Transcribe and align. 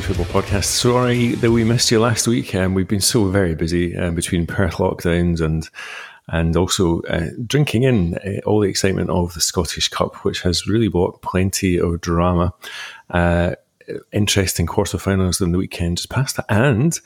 Football 0.00 0.26
Podcast. 0.26 0.64
Sorry 0.64 1.32
that 1.36 1.50
we 1.50 1.64
missed 1.64 1.90
you 1.90 2.00
last 2.00 2.26
week. 2.26 2.54
Um, 2.54 2.72
we've 2.72 2.88
been 2.88 3.00
so 3.00 3.26
very 3.28 3.54
busy 3.54 3.96
um, 3.96 4.14
between 4.14 4.46
Perth 4.46 4.76
lockdowns 4.76 5.40
and 5.40 5.68
and 6.28 6.56
also 6.56 7.02
uh, 7.02 7.26
drinking 7.46 7.82
in 7.82 8.14
uh, 8.14 8.40
all 8.46 8.60
the 8.60 8.68
excitement 8.68 9.10
of 9.10 9.34
the 9.34 9.40
Scottish 9.40 9.88
Cup, 9.88 10.24
which 10.24 10.40
has 10.42 10.66
really 10.66 10.88
brought 10.88 11.20
plenty 11.20 11.78
of 11.78 12.00
drama. 12.00 12.54
Uh, 13.10 13.56
interesting 14.12 14.66
quarterfinals 14.66 15.38
than 15.38 15.52
the 15.52 15.58
weekend 15.58 15.98
just 15.98 16.08
past, 16.08 16.38
and 16.48 16.98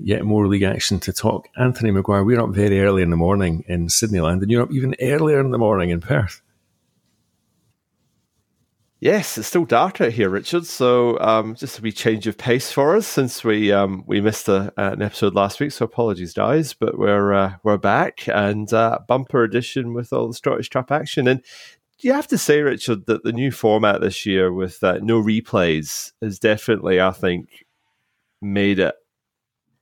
yet 0.00 0.24
more 0.24 0.48
league 0.48 0.62
action 0.62 0.98
to 1.00 1.12
talk. 1.12 1.48
Anthony 1.56 1.90
Maguire, 1.90 2.24
we're 2.24 2.40
up 2.40 2.50
very 2.50 2.80
early 2.80 3.02
in 3.02 3.10
the 3.10 3.16
morning 3.16 3.64
in 3.68 3.86
Sydneyland, 3.86 4.42
and 4.42 4.50
you're 4.50 4.62
up 4.62 4.72
even 4.72 4.96
earlier 5.00 5.38
in 5.38 5.50
the 5.50 5.58
morning 5.58 5.90
in 5.90 6.00
Perth. 6.00 6.40
Yes, 9.02 9.36
it's 9.36 9.48
still 9.48 9.64
dark 9.64 10.00
out 10.00 10.12
here, 10.12 10.28
Richard. 10.28 10.64
So 10.64 11.18
um, 11.18 11.56
just 11.56 11.80
a 11.80 11.82
wee 11.82 11.90
change 11.90 12.28
of 12.28 12.38
pace 12.38 12.70
for 12.70 12.94
us 12.94 13.04
since 13.04 13.42
we 13.42 13.72
um, 13.72 14.04
we 14.06 14.20
missed 14.20 14.46
a, 14.48 14.72
an 14.76 15.02
episode 15.02 15.34
last 15.34 15.58
week. 15.58 15.72
So 15.72 15.86
apologies, 15.86 16.34
guys, 16.34 16.72
but 16.72 16.96
we're 16.96 17.32
uh, 17.32 17.54
we're 17.64 17.78
back 17.78 18.28
and 18.28 18.72
uh, 18.72 19.00
bumper 19.08 19.42
edition 19.42 19.92
with 19.92 20.12
all 20.12 20.28
the 20.28 20.34
Scottish 20.34 20.68
Cup 20.68 20.92
action. 20.92 21.26
And 21.26 21.44
you 21.98 22.12
have 22.12 22.28
to 22.28 22.38
say, 22.38 22.60
Richard, 22.60 23.06
that 23.06 23.24
the 23.24 23.32
new 23.32 23.50
format 23.50 24.00
this 24.00 24.24
year 24.24 24.52
with 24.52 24.80
uh, 24.84 25.00
no 25.02 25.20
replays 25.20 26.12
has 26.22 26.38
definitely, 26.38 27.00
I 27.00 27.10
think, 27.10 27.64
made 28.40 28.78
it 28.78 28.94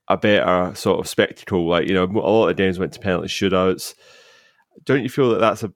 a 0.09 0.17
better 0.17 0.75
sort 0.75 0.99
of 0.99 1.07
spectacle. 1.07 1.69
Like 1.69 1.87
you 1.87 1.93
know, 1.93 2.05
a 2.05 2.09
lot 2.09 2.49
of 2.49 2.57
games 2.57 2.79
went 2.79 2.95
to 2.95 3.01
penalty 3.01 3.29
shootouts. 3.29 3.95
Don't 4.85 5.03
you 5.03 5.11
feel 5.11 5.29
that 5.33 5.41
that's 5.41 5.63
a 5.63 5.75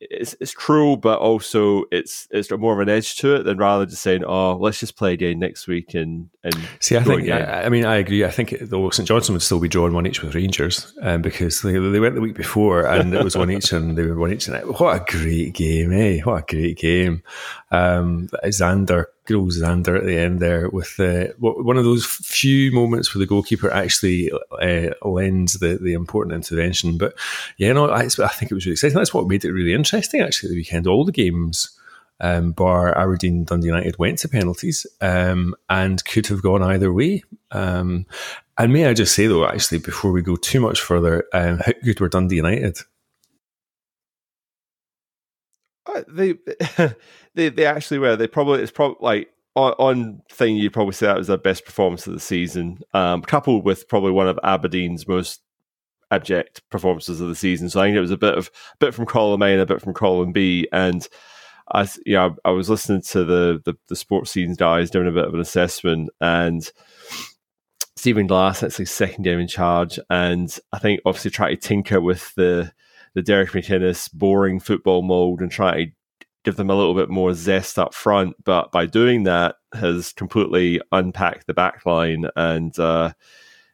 it's 0.00 0.34
it's 0.40 0.54
cruel, 0.54 0.96
but 0.96 1.18
also 1.18 1.84
it's 1.90 2.28
it's 2.30 2.50
more 2.50 2.72
of 2.72 2.80
an 2.80 2.88
edge 2.88 3.16
to 3.16 3.34
it 3.34 3.42
than 3.44 3.58
rather 3.58 3.86
just 3.86 4.02
saying, 4.02 4.24
"Oh, 4.24 4.56
let's 4.56 4.80
just 4.80 4.96
play 4.96 5.12
again 5.12 5.38
next 5.38 5.66
week." 5.66 5.94
And 5.94 6.30
and 6.44 6.54
see, 6.80 6.96
I 6.96 7.02
think 7.02 7.28
I, 7.28 7.64
I, 7.64 7.68
mean 7.68 7.84
I 7.84 7.96
agree. 7.96 8.24
I 8.24 8.30
think 8.30 8.56
though 8.60 8.88
St 8.90 9.06
Johnstone 9.06 9.34
would 9.34 9.42
still 9.42 9.60
be 9.60 9.68
drawing 9.68 9.92
one 9.92 10.06
each 10.06 10.22
with 10.22 10.34
Rangers 10.34 10.92
um, 11.02 11.22
because 11.22 11.62
they, 11.62 11.72
they 11.72 12.00
went 12.00 12.14
the 12.14 12.20
week 12.20 12.36
before 12.36 12.86
and 12.86 13.12
it 13.14 13.24
was 13.24 13.36
one 13.36 13.50
each 13.50 13.72
and 13.72 13.98
they 13.98 14.04
were 14.04 14.18
one 14.18 14.32
each. 14.32 14.48
And 14.48 14.68
what 14.78 15.02
a 15.02 15.04
great 15.04 15.54
game, 15.54 15.92
eh? 15.92 16.20
What 16.20 16.42
a 16.42 16.54
great 16.54 16.78
game! 16.78 17.22
Um, 17.70 18.28
Zander 18.46 19.06
goals 19.26 19.60
Zander 19.60 19.98
at 19.98 20.06
the 20.06 20.16
end 20.16 20.40
there 20.40 20.70
with 20.70 20.98
uh, 20.98 21.26
one 21.38 21.76
of 21.76 21.84
those 21.84 22.06
few 22.06 22.72
moments 22.72 23.14
where 23.14 23.20
the 23.20 23.26
goalkeeper 23.26 23.70
actually 23.70 24.30
uh, 24.32 24.90
lends 25.02 25.54
the, 25.54 25.78
the 25.80 25.92
important 25.92 26.34
intervention. 26.34 26.96
But 26.98 27.14
yeah, 27.58 27.72
no, 27.72 27.90
I, 27.90 28.04
I, 28.04 28.08
think 28.08 28.50
it 28.50 28.54
was 28.54 28.64
really 28.64 28.72
exciting. 28.72 28.96
That's 28.96 29.12
what 29.12 29.26
made 29.26 29.44
it 29.44 29.52
really 29.52 29.74
interesting 29.74 30.22
actually 30.22 30.50
the 30.50 30.56
weekend. 30.56 30.86
All 30.86 31.04
the 31.04 31.12
games. 31.12 31.74
Um, 32.20 32.50
bar 32.50 32.98
Aberdeen 32.98 33.44
Dundee 33.44 33.68
United 33.68 33.96
went 33.96 34.18
to 34.18 34.28
penalties 34.28 34.88
um, 35.00 35.54
and 35.70 36.04
could 36.04 36.26
have 36.26 36.42
gone 36.42 36.64
either 36.64 36.92
way. 36.92 37.22
Um, 37.52 38.06
and 38.58 38.72
may 38.72 38.86
I 38.86 38.94
just 38.94 39.14
say 39.14 39.28
though, 39.28 39.46
actually, 39.46 39.78
before 39.78 40.10
we 40.10 40.20
go 40.20 40.34
too 40.34 40.58
much 40.58 40.80
further, 40.80 41.24
um, 41.32 41.58
how 41.58 41.72
good 41.84 42.00
were 42.00 42.08
Dundee 42.08 42.34
United? 42.34 42.80
Uh, 45.88 46.02
they 46.08 46.34
they 47.34 47.48
they 47.48 47.66
actually 47.66 47.98
were. 47.98 48.16
They 48.16 48.28
probably 48.28 48.62
it's 48.62 48.70
probably 48.70 48.98
like 49.00 49.28
on, 49.54 49.72
on 49.72 50.22
thing 50.30 50.56
you'd 50.56 50.72
probably 50.72 50.92
say 50.92 51.06
that 51.06 51.16
was 51.16 51.26
their 51.26 51.36
best 51.36 51.64
performance 51.64 52.06
of 52.06 52.12
the 52.12 52.20
season, 52.20 52.80
um, 52.94 53.22
coupled 53.22 53.64
with 53.64 53.88
probably 53.88 54.12
one 54.12 54.28
of 54.28 54.38
Aberdeen's 54.44 55.08
most 55.08 55.40
abject 56.10 56.62
performances 56.70 57.20
of 57.20 57.28
the 57.28 57.34
season. 57.34 57.68
So 57.68 57.80
I 57.80 57.86
think 57.86 57.96
it 57.96 58.00
was 58.00 58.10
a 58.10 58.16
bit 58.16 58.36
of 58.36 58.50
a 58.74 58.76
bit 58.78 58.94
from 58.94 59.06
column 59.06 59.42
A 59.42 59.52
and 59.52 59.60
a 59.60 59.66
bit 59.66 59.82
from 59.82 59.94
column 59.94 60.32
B. 60.32 60.68
And 60.72 61.06
I, 61.72 61.88
you 62.06 62.14
know, 62.14 62.36
I 62.44 62.50
was 62.50 62.70
listening 62.70 63.02
to 63.02 63.24
the, 63.24 63.60
the 63.64 63.74
the 63.88 63.96
sports 63.96 64.30
scenes 64.30 64.56
guys 64.56 64.90
doing 64.90 65.08
a 65.08 65.12
bit 65.12 65.26
of 65.26 65.34
an 65.34 65.40
assessment, 65.40 66.10
and 66.20 66.70
Stephen 67.96 68.26
Glass 68.26 68.62
actually 68.62 68.86
second 68.86 69.24
game 69.24 69.40
in 69.40 69.48
charge, 69.48 69.98
and 70.08 70.56
I 70.72 70.78
think 70.78 71.00
obviously 71.04 71.30
try 71.30 71.50
to 71.50 71.56
tinker 71.56 72.00
with 72.00 72.34
the 72.36 72.72
the 73.18 73.22
Derek 73.22 73.50
McInnes 73.50 74.12
boring 74.12 74.60
football 74.60 75.02
mold 75.02 75.40
and 75.40 75.50
try 75.50 75.86
to 75.86 75.90
give 76.44 76.54
them 76.54 76.70
a 76.70 76.74
little 76.76 76.94
bit 76.94 77.10
more 77.10 77.34
zest 77.34 77.76
up 77.76 77.92
front. 77.92 78.36
But 78.44 78.70
by 78.70 78.86
doing 78.86 79.24
that, 79.24 79.56
has 79.72 80.12
completely 80.12 80.80
unpacked 80.92 81.48
the 81.48 81.54
back 81.54 81.84
line 81.84 82.26
and 82.36 82.78
uh, 82.78 83.12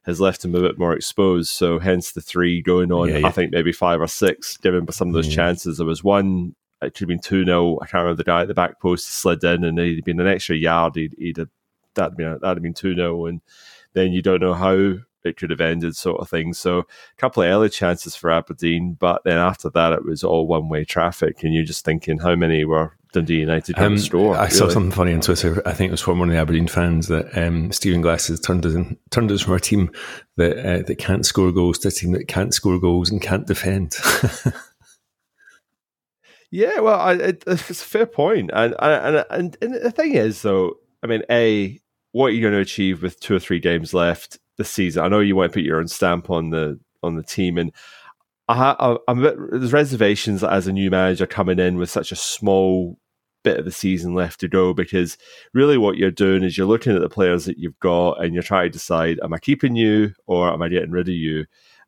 has 0.06 0.18
left 0.18 0.40
them 0.40 0.54
a 0.54 0.60
bit 0.62 0.78
more 0.78 0.94
exposed. 0.94 1.50
So 1.50 1.78
hence 1.78 2.12
the 2.12 2.22
three 2.22 2.62
going 2.62 2.90
on. 2.90 3.10
Yeah, 3.10 3.18
yeah. 3.18 3.26
I 3.26 3.32
think 3.32 3.52
maybe 3.52 3.70
five 3.70 4.00
or 4.00 4.06
six, 4.06 4.56
given 4.56 4.90
some 4.90 5.08
of 5.08 5.14
those 5.14 5.28
yeah. 5.28 5.34
chances. 5.34 5.76
There 5.76 5.86
was 5.86 6.02
one. 6.02 6.54
It 6.80 6.94
could 6.94 7.00
have 7.00 7.08
been 7.08 7.20
two 7.20 7.44
0 7.44 7.78
I 7.82 7.86
can't 7.86 8.02
remember 8.02 8.16
the 8.16 8.24
guy 8.24 8.42
at 8.42 8.48
the 8.48 8.54
back 8.54 8.80
post 8.80 9.08
slid 9.08 9.44
in, 9.44 9.62
and 9.62 9.78
he'd 9.78 10.04
been 10.04 10.20
an 10.20 10.26
extra 10.26 10.56
yard. 10.56 10.96
He'd, 10.96 11.14
he'd 11.18 11.36
have, 11.36 11.50
that'd 11.94 12.16
been 12.16 12.38
that'd 12.40 12.56
have 12.56 12.62
been 12.62 12.72
two 12.72 12.94
0 12.94 13.26
and 13.26 13.42
then 13.92 14.12
you 14.12 14.22
don't 14.22 14.40
know 14.40 14.54
how 14.54 14.94
it 15.24 15.36
could 15.36 15.50
have 15.50 15.60
ended, 15.60 15.96
sort 15.96 16.20
of 16.20 16.28
thing. 16.28 16.52
So 16.52 16.80
a 16.80 16.84
couple 17.18 17.42
of 17.42 17.48
early 17.48 17.68
chances 17.68 18.14
for 18.14 18.30
Aberdeen, 18.30 18.96
but 18.98 19.22
then 19.24 19.38
after 19.38 19.70
that, 19.70 19.92
it 19.92 20.04
was 20.04 20.24
all 20.24 20.46
one 20.46 20.68
way 20.68 20.84
traffic, 20.84 21.42
and 21.42 21.54
you're 21.54 21.64
just 21.64 21.84
thinking 21.84 22.18
how 22.18 22.34
many 22.34 22.64
were 22.64 22.96
Dundee 23.14 23.40
United 23.40 23.78
um, 23.78 23.96
to 23.96 24.02
score. 24.02 24.36
I 24.36 24.44
really? 24.44 24.50
saw 24.50 24.68
something 24.68 24.92
funny 24.92 25.14
on 25.14 25.20
Twitter. 25.20 25.66
I 25.66 25.72
think 25.72 25.88
it 25.88 25.92
was 25.92 26.02
from 26.02 26.18
one 26.18 26.28
of 26.28 26.34
the 26.34 26.40
Aberdeen 26.40 26.68
fans 26.68 27.08
that 27.08 27.36
um, 27.38 27.72
Stephen 27.72 28.02
Glass 28.02 28.26
has 28.26 28.40
turned 28.40 28.66
us 28.66 28.74
in, 28.74 28.98
turned 29.10 29.32
us 29.32 29.42
from 29.42 29.54
a 29.54 29.60
team 29.60 29.90
that 30.36 30.58
uh, 30.58 30.82
that 30.82 30.98
can't 30.98 31.24
score 31.24 31.52
goals 31.52 31.78
to 31.80 31.88
a 31.88 31.92
team 31.92 32.12
that 32.12 32.28
can't 32.28 32.52
score 32.52 32.78
goals 32.78 33.10
and 33.10 33.22
can't 33.22 33.46
defend. 33.46 33.96
yeah, 36.50 36.80
well, 36.80 37.00
I, 37.00 37.14
it, 37.14 37.44
it's 37.46 37.70
a 37.70 37.74
fair 37.74 38.06
point, 38.06 38.50
and, 38.52 38.74
and 38.80 39.24
and 39.30 39.56
and 39.62 39.74
the 39.74 39.92
thing 39.92 40.14
is, 40.14 40.42
though, 40.42 40.74
I 41.02 41.06
mean, 41.06 41.22
a 41.30 41.80
what 42.12 42.26
are 42.26 42.30
you're 42.30 42.48
going 42.48 42.58
to 42.58 42.62
achieve 42.62 43.02
with 43.02 43.20
two 43.20 43.34
or 43.34 43.40
three 43.40 43.60
games 43.60 43.94
left 43.94 44.38
this 44.56 44.70
season. 44.70 45.04
I 45.04 45.08
know 45.08 45.20
you 45.20 45.36
want 45.36 45.52
to 45.52 45.56
put 45.56 45.64
your 45.64 45.78
own 45.78 45.88
stamp 45.88 46.30
on 46.30 46.50
the 46.50 46.78
on 47.02 47.16
the 47.16 47.22
team, 47.22 47.58
and 47.58 47.72
I, 48.48 48.96
am 49.08 49.20
there's 49.22 49.72
reservations 49.72 50.44
as 50.44 50.66
a 50.66 50.72
new 50.72 50.90
manager 50.90 51.26
coming 51.26 51.58
in 51.58 51.76
with 51.76 51.90
such 51.90 52.12
a 52.12 52.16
small 52.16 52.98
bit 53.42 53.58
of 53.58 53.64
the 53.64 53.72
season 53.72 54.14
left 54.14 54.40
to 54.40 54.48
go 54.48 54.72
because 54.72 55.16
really 55.52 55.78
what 55.78 55.96
you're 55.96 56.10
doing 56.10 56.42
is 56.42 56.56
you're 56.56 56.66
looking 56.66 56.94
at 56.94 57.02
the 57.02 57.08
players 57.10 57.44
that 57.44 57.58
you've 57.58 57.78
got 57.78 58.12
and 58.22 58.32
you're 58.32 58.42
trying 58.42 58.64
to 58.64 58.70
decide 58.70 59.20
am 59.22 59.34
I 59.34 59.38
keeping 59.38 59.76
you 59.76 60.12
or 60.26 60.50
am 60.50 60.62
I 60.62 60.68
getting 60.68 60.90
rid 60.90 61.08
of 61.08 61.14
you? 61.14 61.44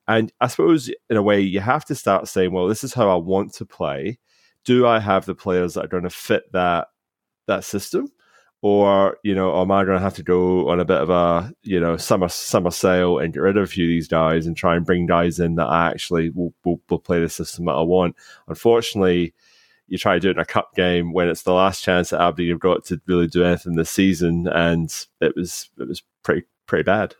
And 0.06 0.32
I 0.41 0.47
suppose 0.47 0.91
in 1.10 1.16
a 1.16 1.22
way 1.22 1.41
you 1.41 1.60
have 1.60 1.84
to 1.87 1.94
start 1.94 2.28
saying, 2.28 2.53
well, 2.53 2.69
this 2.69 2.84
is 2.84 2.94
how 2.94 3.10
I 3.10 3.16
want 3.16 3.55
to 3.55 3.66
play. 3.66 4.19
Do 4.65 4.87
I 4.87 5.00
have 5.00 5.26
the 5.26 5.34
players 5.34 5.75
that 5.75 5.87
are 5.87 5.88
going 5.88 6.05
to 6.05 6.10
fit 6.10 6.53
that 6.53 6.88
that 7.47 7.65
system? 7.65 8.09
Or 8.62 9.19
you 9.22 9.34
know, 9.34 9.61
am 9.61 9.71
I 9.71 9.84
going 9.84 9.97
to 9.97 10.03
have 10.03 10.15
to 10.15 10.22
go 10.22 10.69
on 10.69 10.81
a 10.81 10.84
bit 10.84 11.00
of 11.00 11.11
a 11.11 11.53
you 11.62 11.78
know 11.78 11.97
summer 11.97 12.28
summer 12.28 12.71
sale 12.71 13.19
and 13.19 13.33
get 13.33 13.41
rid 13.41 13.56
of 13.56 13.65
a 13.65 13.67
few 13.67 13.84
of 13.84 13.89
these 13.89 14.09
guys 14.09 14.47
and 14.47 14.56
try 14.56 14.77
and 14.77 14.87
bring 14.87 15.06
guys 15.06 15.39
in 15.39 15.56
that 15.56 15.67
I 15.67 15.89
actually 15.89 16.31
will, 16.31 16.55
will, 16.65 16.81
will 16.89 16.99
play 16.99 17.21
the 17.21 17.28
system 17.28 17.67
that 17.67 17.72
I 17.72 17.83
want? 17.83 18.17
Unfortunately, 18.49 19.34
you 19.89 19.99
try 19.99 20.15
to 20.15 20.21
do 20.21 20.31
it 20.31 20.37
in 20.37 20.41
a 20.41 20.44
cup 20.44 20.75
game 20.75 21.12
when 21.12 21.28
it's 21.28 21.43
the 21.43 21.53
last 21.53 21.84
chance 21.84 22.11
that 22.11 22.21
Aberdeen 22.21 22.50
have 22.50 22.61
got 22.61 22.84
to 22.87 23.00
really 23.06 23.28
do 23.28 23.44
anything 23.44 23.77
this 23.77 23.91
season, 23.91 24.49
and 24.49 24.93
it 25.21 25.34
was 25.37 25.71
it 25.78 25.87
was 25.87 26.03
pretty 26.23 26.47
pretty 26.67 26.83
bad. 26.83 27.15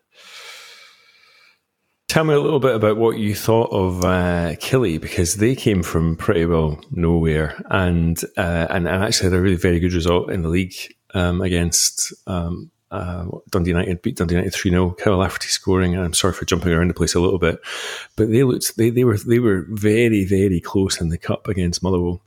Tell 2.08 2.24
me 2.24 2.34
a 2.34 2.41
little 2.41 2.60
bit 2.60 2.74
about 2.74 2.97
what 2.97 3.18
you 3.18 3.34
thought 3.34 3.70
of 3.72 4.04
uh, 4.04 4.54
Killie 4.54 5.00
because 5.00 5.36
they 5.36 5.54
came 5.54 5.82
from 5.82 6.16
pretty 6.16 6.47
well 6.47 6.80
nowhere 6.91 7.60
and 7.68 8.18
uh, 8.36 8.68
and, 8.70 8.88
and 8.88 9.04
actually 9.04 9.30
had 9.30 9.38
a 9.38 9.42
really 9.42 9.56
very 9.56 9.80
good 9.80 9.92
result 9.92 10.30
in 10.30 10.42
the 10.42 10.48
league 10.48 10.74
um, 11.16 11.41
against 11.41 12.12
um, 12.27 12.71
uh, 12.91 13.27
Dundee 13.50 13.71
United, 13.71 14.03
beat 14.03 14.16
Dundee 14.16 14.34
United 14.34 14.53
3 14.53 14.71
0. 14.71 14.91
Kyle 14.91 15.16
Lafferty 15.16 15.49
scoring. 15.49 15.97
I'm 15.97 16.12
sorry 16.12 16.34
for 16.34 16.44
jumping 16.44 16.72
around 16.72 16.88
the 16.88 16.94
place 16.94 17.15
a 17.15 17.21
little 17.21 17.38
bit, 17.38 17.59
but 18.16 18.31
they 18.31 18.45
looked, 18.45 18.77
they, 18.77 18.91
they 18.91 19.04
were, 19.04 19.16
they 19.16 19.39
were 19.39 19.65
very, 19.71 20.24
very 20.27 20.60
close 20.60 21.01
in 21.01 21.09
the 21.09 21.18
cup 21.18 21.48
against 21.48 21.83
Motherwell. 21.83 22.21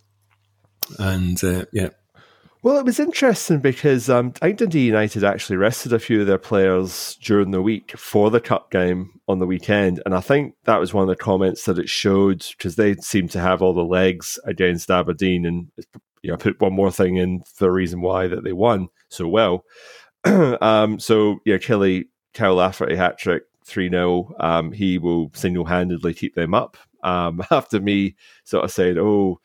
And 0.98 1.42
uh, 1.44 1.66
yeah. 1.72 1.90
Well, 2.62 2.78
it 2.78 2.84
was 2.84 3.00
interesting 3.00 3.60
because 3.60 4.10
um, 4.10 4.34
I 4.42 4.48
think 4.48 4.58
Dundee 4.60 4.88
United 4.88 5.24
actually 5.24 5.56
rested 5.56 5.94
a 5.94 6.00
few 6.00 6.22
of 6.22 6.28
their 6.28 6.40
players 6.40 7.18
during 7.22 7.52
the 7.52 7.62
week 7.62 7.96
for 7.96 8.30
the 8.30 8.42
cup 8.42 8.70
game 8.70 9.22
on 9.30 9.40
the 9.40 9.46
weekend, 9.46 10.02
and 10.06 10.14
I 10.14 10.20
think 10.20 10.56
that 10.66 10.80
was 10.80 10.94
one 10.94 11.04
of 11.04 11.08
the 11.08 11.16
comments 11.16 11.64
that 11.66 11.80
it 11.80 11.88
showed 11.88 12.46
because 12.58 12.76
they 12.76 12.96
seemed 12.96 13.32
to 13.32 13.40
have 13.40 13.62
all 13.62 13.74
the 13.74 13.86
legs 13.86 14.38
against 14.44 14.92
Aberdeen, 14.92 15.46
and 15.46 15.72
you 16.22 16.32
know, 16.32 16.38
put 16.38 16.60
one 16.60 16.74
more 16.74 16.92
thing 16.92 17.18
in 17.18 17.42
for 17.42 17.66
the 17.66 17.72
reason 17.72 18.02
why 18.02 18.28
that 18.28 18.44
they 18.44 18.54
won 18.54 18.90
so 19.10 19.28
well. 19.28 19.66
um, 20.26 21.00
so 21.00 21.40
yeah, 21.46 21.58
Killie 21.58 22.06
Kyle 22.34 22.56
Lafferty 22.56 22.96
hat 22.96 23.18
trick 23.18 23.44
three 23.66 23.90
0 23.90 24.34
um, 24.40 24.72
He 24.72 24.98
will 24.98 25.32
single 25.34 25.66
handedly 25.66 26.14
keep 26.14 26.36
them 26.36 26.54
up. 26.54 26.78
Um, 27.04 27.42
after 27.52 27.80
me 27.80 28.16
sort 28.44 28.66
of 28.66 28.72
saying, 28.72 28.98
"Oh, 28.98 29.40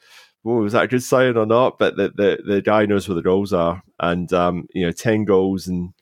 oh, 0.44 0.56
was 0.56 0.72
that 0.72 0.84
a 0.84 0.88
good 0.88 1.02
sign 1.02 1.36
or 1.36 1.46
not?" 1.46 1.78
But 1.78 1.96
the 1.96 2.10
the, 2.14 2.42
the 2.46 2.62
guy 2.62 2.86
knows 2.86 3.08
where 3.08 3.14
the 3.14 3.22
goals 3.22 3.52
are, 3.52 3.82
and 4.00 4.32
um, 4.32 4.66
you 4.74 4.84
know, 4.84 4.92
ten 4.92 5.24
goals 5.24 5.68
and 5.68 5.92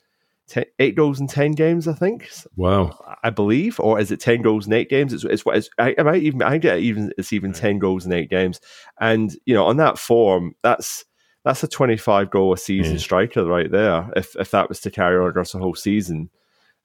ten, 0.47 0.65
eight 0.79 0.95
goals 0.95 1.19
in 1.19 1.27
ten 1.27 1.51
games, 1.53 1.87
I 1.87 1.93
think. 1.93 2.29
Wow, 2.55 2.97
I 3.23 3.29
believe, 3.29 3.79
or 3.79 3.99
is 3.99 4.11
it 4.11 4.19
ten 4.19 4.41
goals 4.41 4.67
in 4.67 4.73
eight 4.73 4.89
games? 4.89 5.13
It's 5.13 5.23
it's, 5.23 5.43
it's 5.45 5.69
I, 5.77 5.95
I 5.97 6.03
might 6.03 6.23
even 6.23 6.41
I 6.41 6.57
get 6.57 6.79
even 6.79 7.11
it's 7.17 7.33
even 7.33 7.53
ten 7.53 7.79
goals 7.79 8.05
in 8.05 8.13
eight 8.13 8.29
games, 8.29 8.59
and 8.99 9.35
you 9.45 9.53
know 9.53 9.65
on 9.65 9.77
that 9.77 9.97
form, 9.97 10.55
that's 10.63 11.05
that's 11.45 11.61
a 11.61 11.67
25 11.67 12.29
goal 12.31 12.53
a 12.53 12.57
season 12.57 12.93
Yeah. 12.93 12.99
striker 13.01 13.45
right 13.45 13.69
there. 13.69 14.09
If 14.15 14.35
if 14.37 14.51
that 14.51 14.69
was 14.69 14.79
to 14.81 14.91
carry 14.91 15.17
on 15.17 15.29
across 15.29 15.51
the 15.51 15.59
whole 15.59 15.75
season, 15.75 16.29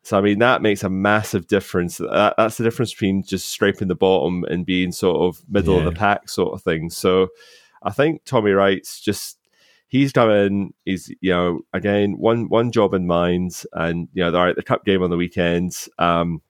so 0.03 0.19
I 0.19 0.21
mean 0.21 0.41
that 0.41 0.63
makes 0.63 0.83
a 0.83 0.91
massive 0.91 1.47
difference. 1.47 1.99
That, 1.99 2.35
that's 2.37 2.57
the 2.57 2.65
difference 2.65 2.93
between 2.93 3.23
just 3.23 3.51
scraping 3.51 3.87
the 3.89 3.95
bottom 3.95 4.45
and 4.45 4.67
being 4.67 4.91
sort 4.91 5.21
of 5.21 5.43
middle 5.49 5.79
of 5.79 5.85
the 5.85 5.93
pack 5.93 6.29
sort 6.29 6.55
of 6.55 6.63
thing. 6.63 6.91
So 6.91 7.29
I 7.85 7.93
think 7.93 8.25
Tommy 8.25 8.51
Wright's 8.51 9.01
just 9.01 9.38
he's 9.89 10.13
in. 10.17 10.73
He's 10.85 11.13
you 11.21 11.31
know 11.31 11.61
again 11.73 12.19
one 12.19 12.49
one 12.49 12.71
job 12.71 12.95
in 12.95 13.07
mind, 13.07 13.63
and 13.73 14.09
you 14.13 14.23
know 14.23 14.31
they're 14.31 14.49
at 14.49 14.57
the 14.57 14.63
cup 14.63 14.85
game 14.85 15.03
on 15.03 15.11
the 15.11 15.17
weekends. 15.17 15.89
Um, 15.99 16.41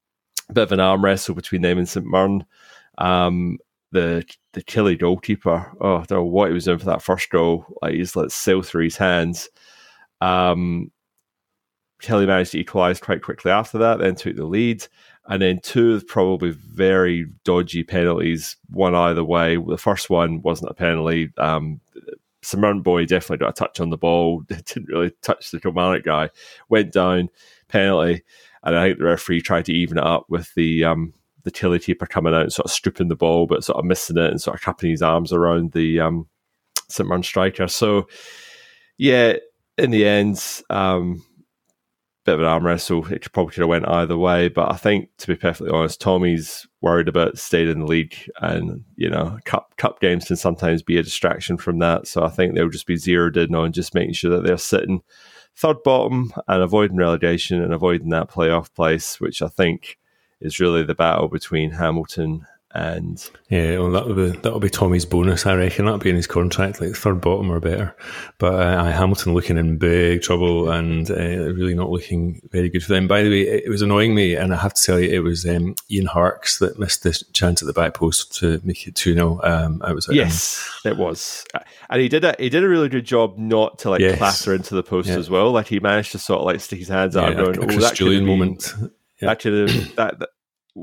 bit 0.52 0.64
of 0.64 0.72
an 0.72 0.80
arm 0.80 1.04
wrestle 1.04 1.34
between 1.34 1.62
them 1.62 1.78
and 1.78 1.88
St 1.88 2.06
Mirren. 2.06 2.44
Um, 2.98 3.58
the 3.92 4.24
the 4.52 4.62
Chile 4.62 4.96
goalkeeper, 4.96 5.72
oh, 5.80 5.96
I 5.96 6.04
don't 6.04 6.18
know 6.18 6.24
what 6.24 6.48
he 6.48 6.54
was 6.54 6.64
doing 6.64 6.78
for 6.78 6.86
that 6.86 7.02
first 7.02 7.30
goal. 7.30 7.64
Like 7.80 7.94
he's 7.94 8.16
let 8.16 8.32
sail 8.32 8.62
through 8.62 8.84
his 8.84 8.96
hands. 8.96 9.48
Um, 10.20 10.90
Killie 12.02 12.26
managed 12.26 12.52
to 12.52 12.60
equalise 12.60 13.00
quite 13.00 13.22
quickly 13.22 13.50
after 13.50 13.78
that, 13.78 13.98
then 13.98 14.14
took 14.14 14.36
the 14.36 14.44
lead. 14.44 14.86
And 15.26 15.42
then 15.42 15.60
two 15.60 15.94
of 15.94 16.06
probably 16.06 16.50
very 16.50 17.26
dodgy 17.44 17.82
penalties, 17.82 18.56
one 18.70 18.94
either 18.94 19.24
way. 19.24 19.56
The 19.56 19.76
first 19.76 20.08
one 20.08 20.40
wasn't 20.42 20.70
a 20.70 20.74
penalty. 20.74 21.30
Um, 21.36 21.80
Simon 22.42 22.82
Boy 22.82 23.04
definitely 23.04 23.38
got 23.38 23.50
a 23.50 23.52
touch 23.52 23.80
on 23.80 23.90
the 23.90 23.96
ball, 23.96 24.40
didn't 24.48 24.88
really 24.88 25.12
touch 25.22 25.50
the 25.50 25.60
Kilmarnock 25.60 26.04
guy, 26.04 26.30
went 26.68 26.92
down, 26.92 27.28
penalty. 27.68 28.22
And 28.62 28.76
I 28.76 28.88
think 28.88 28.98
the 28.98 29.04
referee 29.04 29.40
tried 29.40 29.66
to 29.66 29.72
even 29.72 29.98
it 29.98 30.04
up 30.04 30.26
with 30.28 30.52
the 30.54 30.84
um, 30.84 31.14
the 31.44 31.50
Tilly 31.50 31.78
keeper 31.78 32.06
coming 32.06 32.34
out 32.34 32.42
and 32.42 32.52
sort 32.52 32.66
of 32.66 32.72
stripping 32.72 33.08
the 33.08 33.16
ball, 33.16 33.46
but 33.46 33.64
sort 33.64 33.78
of 33.78 33.84
missing 33.84 34.18
it 34.18 34.30
and 34.30 34.40
sort 34.40 34.56
of 34.56 34.62
cupping 34.62 34.90
his 34.90 35.02
arms 35.02 35.32
around 35.32 35.72
the 35.72 36.00
um, 36.00 36.28
St. 36.88 37.24
Striker. 37.24 37.68
So, 37.68 38.08
yeah, 38.96 39.36
in 39.76 39.90
the 39.90 40.06
end, 40.06 40.62
um, 40.70 41.24
bit 42.28 42.34
of 42.34 42.40
an 42.40 42.46
arm 42.46 42.66
wrestle. 42.66 43.10
It 43.10 43.32
probably 43.32 43.54
could 43.54 43.62
have 43.62 43.68
went 43.70 43.88
either 43.88 44.18
way, 44.18 44.48
but 44.48 44.70
I 44.70 44.76
think 44.76 45.08
to 45.18 45.26
be 45.26 45.34
perfectly 45.34 45.70
honest, 45.70 46.00
Tommy's 46.00 46.66
worried 46.82 47.08
about 47.08 47.38
staying 47.38 47.70
in 47.70 47.80
the 47.80 47.86
league, 47.86 48.16
and 48.40 48.84
you 48.96 49.08
know, 49.08 49.38
cup 49.44 49.74
cup 49.78 50.00
games 50.00 50.26
can 50.26 50.36
sometimes 50.36 50.82
be 50.82 50.98
a 50.98 51.02
distraction 51.02 51.56
from 51.56 51.78
that. 51.78 52.06
So 52.06 52.22
I 52.22 52.28
think 52.28 52.54
they'll 52.54 52.68
just 52.68 52.86
be 52.86 52.96
zeroed 52.96 53.38
in 53.38 53.54
on 53.54 53.72
just 53.72 53.94
making 53.94 54.12
sure 54.12 54.30
that 54.32 54.44
they're 54.44 54.58
sitting 54.58 55.02
third 55.56 55.82
bottom 55.82 56.32
and 56.46 56.62
avoiding 56.62 56.98
relegation 56.98 57.62
and 57.62 57.72
avoiding 57.72 58.10
that 58.10 58.30
playoff 58.30 58.72
place, 58.74 59.18
which 59.18 59.40
I 59.40 59.48
think 59.48 59.98
is 60.40 60.60
really 60.60 60.82
the 60.82 60.94
battle 60.94 61.28
between 61.28 61.72
Hamilton 61.72 62.46
and 62.74 63.30
Yeah, 63.48 63.78
well, 63.78 63.90
that'll 63.90 64.14
be 64.14 64.30
that'll 64.38 64.60
be 64.60 64.68
Tommy's 64.68 65.06
bonus, 65.06 65.46
I 65.46 65.54
reckon. 65.54 65.86
That'll 65.86 65.98
be 65.98 66.10
in 66.10 66.16
his 66.16 66.26
contract, 66.26 66.80
like 66.80 66.94
third 66.94 67.20
bottom 67.20 67.50
or 67.50 67.60
better. 67.60 67.96
But 68.36 68.54
uh, 68.54 68.82
aye, 68.82 68.90
Hamilton 68.90 69.32
looking 69.34 69.56
in 69.56 69.78
big 69.78 70.20
trouble 70.22 70.70
and 70.70 71.10
uh, 71.10 71.14
really 71.14 71.74
not 71.74 71.90
looking 71.90 72.42
very 72.52 72.68
good 72.68 72.82
for 72.84 72.92
them. 72.92 73.08
By 73.08 73.22
the 73.22 73.30
way, 73.30 73.40
it, 73.40 73.64
it 73.64 73.68
was 73.70 73.80
annoying 73.80 74.14
me, 74.14 74.34
and 74.34 74.52
I 74.52 74.58
have 74.58 74.74
to 74.74 74.82
tell 74.82 75.00
you, 75.00 75.08
it 75.10 75.20
was 75.20 75.46
um, 75.46 75.74
Ian 75.90 76.06
Harks 76.06 76.58
that 76.58 76.78
missed 76.78 77.02
this 77.02 77.24
chance 77.32 77.62
at 77.62 77.66
the 77.66 77.72
back 77.72 77.94
post 77.94 78.36
to 78.40 78.60
make 78.64 78.86
it 78.86 78.94
two 78.94 79.14
0 79.14 79.40
um, 79.42 79.80
I 79.82 79.92
was 79.92 80.06
Yes, 80.10 80.62
it 80.84 80.96
was, 80.98 81.44
and 81.88 82.00
he 82.02 82.08
did 82.08 82.24
a 82.24 82.34
he 82.38 82.50
did 82.50 82.62
a 82.64 82.68
really 82.68 82.90
good 82.90 83.06
job 83.06 83.38
not 83.38 83.78
to 83.80 83.90
like 83.90 84.00
Yes. 84.00 84.18
clatter 84.18 84.54
into 84.54 84.74
the 84.74 84.82
post 84.82 85.08
Yeah. 85.08 85.16
as 85.16 85.30
well. 85.30 85.50
Like 85.52 85.68
he 85.68 85.80
managed 85.80 86.12
to 86.12 86.18
sort 86.18 86.40
of 86.40 86.44
like 86.46 86.60
stick 86.60 86.78
his 86.80 86.88
hands 86.88 87.14
yeah, 87.14 87.22
out, 87.22 87.32
a, 87.32 87.34
going, 87.34 87.56
a 87.56 87.60
"Oh, 87.62 87.64
Chris 87.66 87.78
that 87.88 87.94
Julian 87.96 88.20
have 88.20 88.26
been- 88.28 88.38
moment. 88.38 88.74
Yeah. 89.20 89.28
That 89.30 89.40
could 89.40 89.68
have 89.70 89.96
that, 89.96 90.18
that. 90.20 90.28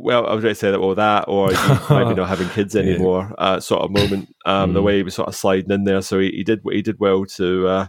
Well, 0.03 0.27
I 0.27 0.33
was 0.33 0.44
going 0.44 0.53
to 0.53 0.59
say 0.59 0.71
that, 0.71 0.77
or 0.77 0.95
that, 0.95 1.25
or 1.27 1.47
maybe 1.89 2.15
not 2.15 2.27
having 2.27 2.50
kids 2.50 2.75
Yeah. 2.75 2.81
anymore, 2.81 3.33
uh, 3.38 3.59
sort 3.59 3.81
of 3.81 3.92
moment. 3.92 4.27
Um, 4.45 4.74
The 4.74 4.81
Mm. 4.81 4.83
way 4.83 4.97
he 4.97 5.03
was 5.03 5.15
sort 5.15 5.27
of 5.30 5.36
sliding 5.36 5.71
in 5.71 5.83
there, 5.86 6.01
so 6.01 6.19
he, 6.19 6.30
he 6.31 6.44
did 6.44 6.59
he 6.69 6.81
did 6.81 6.97
well 7.00 7.25
to 7.38 7.68
uh, 7.68 7.88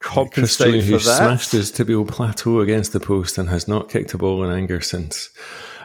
compensate 0.00 0.66
Julian, 0.66 0.84
for 0.84 0.90
who 0.92 0.98
that. 0.98 1.16
smashed 1.18 1.52
his 1.52 1.70
tibial 1.72 2.06
plateau 2.08 2.60
against 2.60 2.92
the 2.92 3.00
post 3.00 3.38
and 3.38 3.48
has 3.48 3.66
not 3.68 3.88
kicked 3.88 4.14
a 4.14 4.18
ball 4.18 4.44
in 4.44 4.50
anger 4.50 4.80
since. 4.80 5.30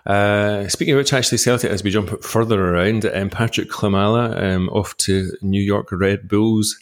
Uh, 0.05 0.67
speaking 0.67 0.93
of 0.95 0.97
which, 0.97 1.13
actually, 1.13 1.37
Celtic, 1.37 1.69
as 1.69 1.83
we 1.83 1.91
jump 1.91 2.23
further 2.23 2.73
around, 2.73 3.05
um, 3.05 3.29
Patryk 3.29 3.67
Klimala 3.67 4.41
um, 4.41 4.67
off 4.69 4.97
to 4.97 5.31
New 5.41 5.61
York 5.61 5.89
Red 5.91 6.27
Bulls. 6.27 6.77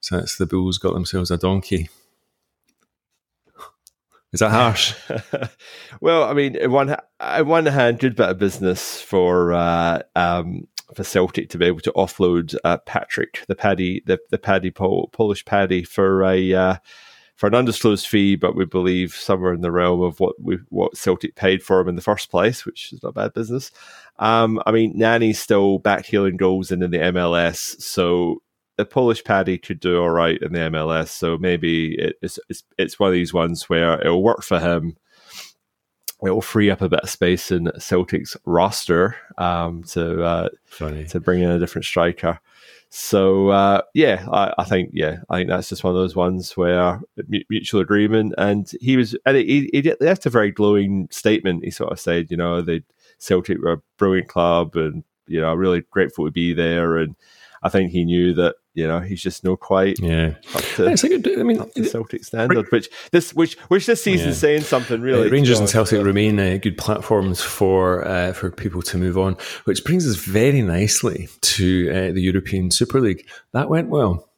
So 0.00 0.16
that's 0.18 0.36
the 0.36 0.46
Bulls 0.46 0.78
got 0.78 0.92
themselves 0.92 1.30
a 1.30 1.38
donkey. 1.38 1.88
Is 4.32 4.40
that 4.40 4.50
harsh? 4.50 4.94
well, 6.00 6.24
I 6.24 6.32
mean, 6.32 6.56
one 6.70 6.96
on 7.20 7.46
one 7.46 7.66
hand, 7.66 7.98
good 7.98 8.16
bit 8.16 8.30
of 8.30 8.38
business 8.38 9.00
for 9.00 9.52
uh, 9.52 10.02
um, 10.16 10.66
for 10.94 11.04
Celtic 11.04 11.50
to 11.50 11.58
be 11.58 11.66
able 11.66 11.80
to 11.80 11.92
offload 11.92 12.54
uh, 12.64 12.78
Patrick, 12.78 13.44
the 13.46 13.54
Paddy, 13.54 14.02
the 14.06 14.18
the 14.30 14.38
Paddy 14.38 14.70
Pol- 14.70 15.10
Polish 15.12 15.44
Paddy, 15.44 15.84
for 15.84 16.24
a 16.24 16.54
uh, 16.54 16.76
for 17.36 17.46
an 17.46 17.54
undisclosed 17.54 18.06
fee, 18.06 18.36
but 18.36 18.54
we 18.54 18.64
believe 18.64 19.14
somewhere 19.14 19.52
in 19.52 19.62
the 19.62 19.72
realm 19.72 20.00
of 20.00 20.20
what 20.20 20.40
we 20.40 20.58
what 20.68 20.96
Celtic 20.96 21.34
paid 21.34 21.62
for 21.62 21.80
him 21.80 21.88
in 21.88 21.96
the 21.96 22.02
first 22.02 22.30
place, 22.30 22.64
which 22.64 22.92
is 22.92 23.02
not 23.02 23.14
bad 23.14 23.34
business. 23.34 23.70
Um, 24.18 24.62
I 24.64 24.72
mean, 24.72 24.92
Nani's 24.96 25.40
still 25.40 25.78
back 25.78 26.06
healing 26.06 26.36
goals 26.36 26.70
in, 26.70 26.82
in 26.82 26.90
the 26.90 26.98
MLS, 26.98 27.80
so 27.80 28.41
the 28.76 28.84
Polish 28.84 29.22
Paddy 29.22 29.58
could 29.58 29.80
do 29.80 30.00
all 30.00 30.10
right 30.10 30.40
in 30.40 30.52
the 30.52 30.58
MLS. 30.60 31.08
So 31.08 31.36
maybe 31.38 31.94
it's, 32.22 32.38
it's 32.48 32.64
it's 32.78 32.98
one 32.98 33.08
of 33.08 33.14
these 33.14 33.34
ones 33.34 33.68
where 33.68 34.00
it'll 34.00 34.22
work 34.22 34.42
for 34.42 34.58
him. 34.58 34.96
It 36.24 36.30
will 36.30 36.40
free 36.40 36.70
up 36.70 36.80
a 36.80 36.88
bit 36.88 37.00
of 37.00 37.10
space 37.10 37.50
in 37.50 37.70
Celtic's 37.78 38.36
roster 38.44 39.16
um, 39.38 39.82
to 39.88 40.22
uh, 40.22 40.48
to 41.08 41.20
bring 41.20 41.42
in 41.42 41.50
a 41.50 41.58
different 41.58 41.84
striker. 41.84 42.38
So 42.94 43.48
uh, 43.48 43.80
yeah, 43.94 44.26
I, 44.30 44.52
I 44.58 44.64
think 44.64 44.90
yeah, 44.92 45.18
I 45.30 45.38
think 45.38 45.48
that's 45.48 45.70
just 45.70 45.82
one 45.82 45.92
of 45.94 46.00
those 46.00 46.14
ones 46.14 46.56
where 46.56 47.00
mutual 47.48 47.80
agreement. 47.80 48.34
And 48.36 48.70
he 48.80 48.98
was, 48.98 49.16
and 49.24 49.36
he, 49.36 49.70
he 49.72 49.94
left 50.00 50.26
a 50.26 50.30
very 50.30 50.50
glowing 50.50 51.08
statement. 51.10 51.64
He 51.64 51.70
sort 51.70 51.90
of 51.90 51.98
said, 51.98 52.30
you 52.30 52.36
know, 52.36 52.60
the 52.60 52.84
Celtic 53.18 53.58
were 53.58 53.72
a 53.72 53.82
brilliant 53.96 54.28
club, 54.28 54.76
and 54.76 55.04
you 55.26 55.40
know, 55.40 55.54
really 55.54 55.82
grateful 55.90 56.26
to 56.26 56.30
be 56.30 56.52
there. 56.52 56.98
And 56.98 57.16
I 57.62 57.70
think 57.70 57.92
he 57.92 58.04
knew 58.04 58.34
that 58.34 58.56
you 58.74 58.86
know 58.86 59.00
he's 59.00 59.20
just 59.22 59.44
not 59.44 59.60
quite 59.60 59.98
Yeah. 60.00 60.34
up 60.54 60.62
to, 60.76 60.86
It's 60.86 61.02
like, 61.02 61.12
I 61.12 61.42
mean, 61.42 61.60
up 61.60 61.72
to 61.74 61.84
Celtic 61.84 62.24
standard, 62.24 62.66
which 62.72 62.88
this 63.10 63.34
which 63.34 63.54
which 63.68 63.86
this 63.86 64.02
season's 64.02 64.36
Yeah. 64.36 64.40
saying 64.40 64.60
something 64.62 65.00
really. 65.00 65.28
Uh, 65.28 65.32
Rangers 65.32 65.60
and. 65.60 65.68
Celtic 65.68 66.02
remain 66.04 66.38
uh, 66.40 66.58
good 66.60 66.78
platforms 66.78 67.40
for 67.42 68.06
uh, 68.06 68.32
for 68.32 68.50
people 68.50 68.82
to 68.82 68.96
move 68.98 69.18
on, 69.18 69.36
which 69.64 69.84
brings 69.84 70.06
us 70.08 70.16
very 70.16 70.62
nicely 70.62 71.28
to 71.42 71.90
uh, 71.90 72.12
the 72.12 72.20
European 72.22 72.70
Super 72.70 73.00
League. 73.00 73.26
That 73.52 73.68
went 73.68 73.88
well. 73.88 74.28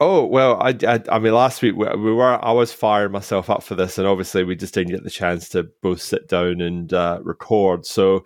Oh 0.00 0.26
well, 0.26 0.60
I, 0.60 0.76
I, 0.86 1.00
I 1.10 1.18
mean, 1.20 1.32
last 1.34 1.62
week 1.62 1.76
we, 1.76 1.86
we 1.96 2.12
were. 2.12 2.44
I 2.44 2.50
was 2.52 2.72
firing 2.72 3.12
myself 3.12 3.48
up 3.48 3.62
for 3.62 3.76
this, 3.76 3.96
and 3.96 4.06
obviously 4.08 4.42
we 4.42 4.56
just 4.56 4.74
didn't 4.74 4.92
get 4.92 5.04
the 5.04 5.10
chance 5.10 5.48
to 5.50 5.68
both 5.82 6.02
sit 6.02 6.28
down 6.28 6.60
and 6.60 6.92
uh, 6.92 7.20
record. 7.22 7.86
So, 7.86 8.24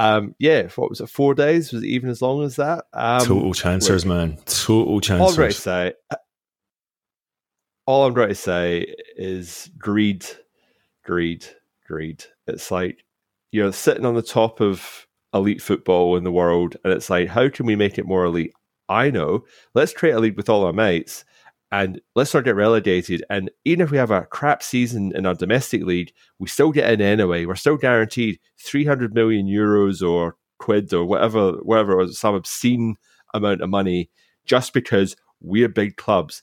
um, 0.00 0.34
yeah, 0.38 0.66
what 0.76 0.88
was 0.88 1.02
it? 1.02 1.10
Four 1.10 1.34
days? 1.34 1.72
Was 1.72 1.82
it 1.82 1.88
even 1.88 2.08
as 2.08 2.22
long 2.22 2.42
as 2.42 2.56
that? 2.56 2.86
Um, 2.94 3.20
Total 3.20 3.52
chancers, 3.52 4.06
man. 4.06 4.38
Total 4.46 4.98
all 5.20 5.28
I'm 5.28 5.34
to 5.34 5.52
say, 5.52 5.92
all 7.84 8.06
I'm 8.06 8.14
trying 8.14 8.28
to 8.28 8.34
say 8.34 8.94
is 9.16 9.70
greed, 9.76 10.24
greed, 11.04 11.44
greed. 11.86 12.24
It's 12.46 12.70
like 12.70 13.04
you're 13.52 13.74
sitting 13.74 14.06
on 14.06 14.14
the 14.14 14.22
top 14.22 14.62
of 14.62 15.06
elite 15.34 15.60
football 15.60 16.16
in 16.16 16.24
the 16.24 16.32
world, 16.32 16.78
and 16.82 16.94
it's 16.94 17.10
like, 17.10 17.28
how 17.28 17.50
can 17.50 17.66
we 17.66 17.76
make 17.76 17.98
it 17.98 18.06
more 18.06 18.24
elite? 18.24 18.54
I 18.88 19.10
know. 19.10 19.44
Let's 19.74 19.92
create 19.92 20.14
a 20.14 20.18
league 20.18 20.38
with 20.38 20.48
all 20.48 20.64
our 20.64 20.72
mates, 20.72 21.26
and 21.72 22.00
let's 22.16 22.34
not 22.34 22.44
get 22.44 22.56
relegated. 22.56 23.24
And 23.30 23.50
even 23.64 23.84
if 23.84 23.90
we 23.90 23.98
have 23.98 24.10
a 24.10 24.26
crap 24.26 24.62
season 24.62 25.12
in 25.14 25.24
our 25.24 25.34
domestic 25.34 25.84
league, 25.84 26.12
we 26.38 26.48
still 26.48 26.72
get 26.72 26.90
in 26.90 27.00
anyway. 27.00 27.44
We're 27.44 27.54
still 27.54 27.76
guaranteed 27.76 28.40
300 28.58 29.14
million 29.14 29.46
euros 29.46 30.06
or 30.06 30.36
quid 30.58 30.92
or 30.92 31.04
whatever, 31.04 31.52
whatever 31.62 31.96
was, 31.96 32.18
some 32.18 32.34
obscene 32.34 32.96
amount 33.34 33.62
of 33.62 33.70
money 33.70 34.10
just 34.44 34.72
because 34.72 35.16
we're 35.40 35.68
big 35.68 35.96
clubs. 35.96 36.42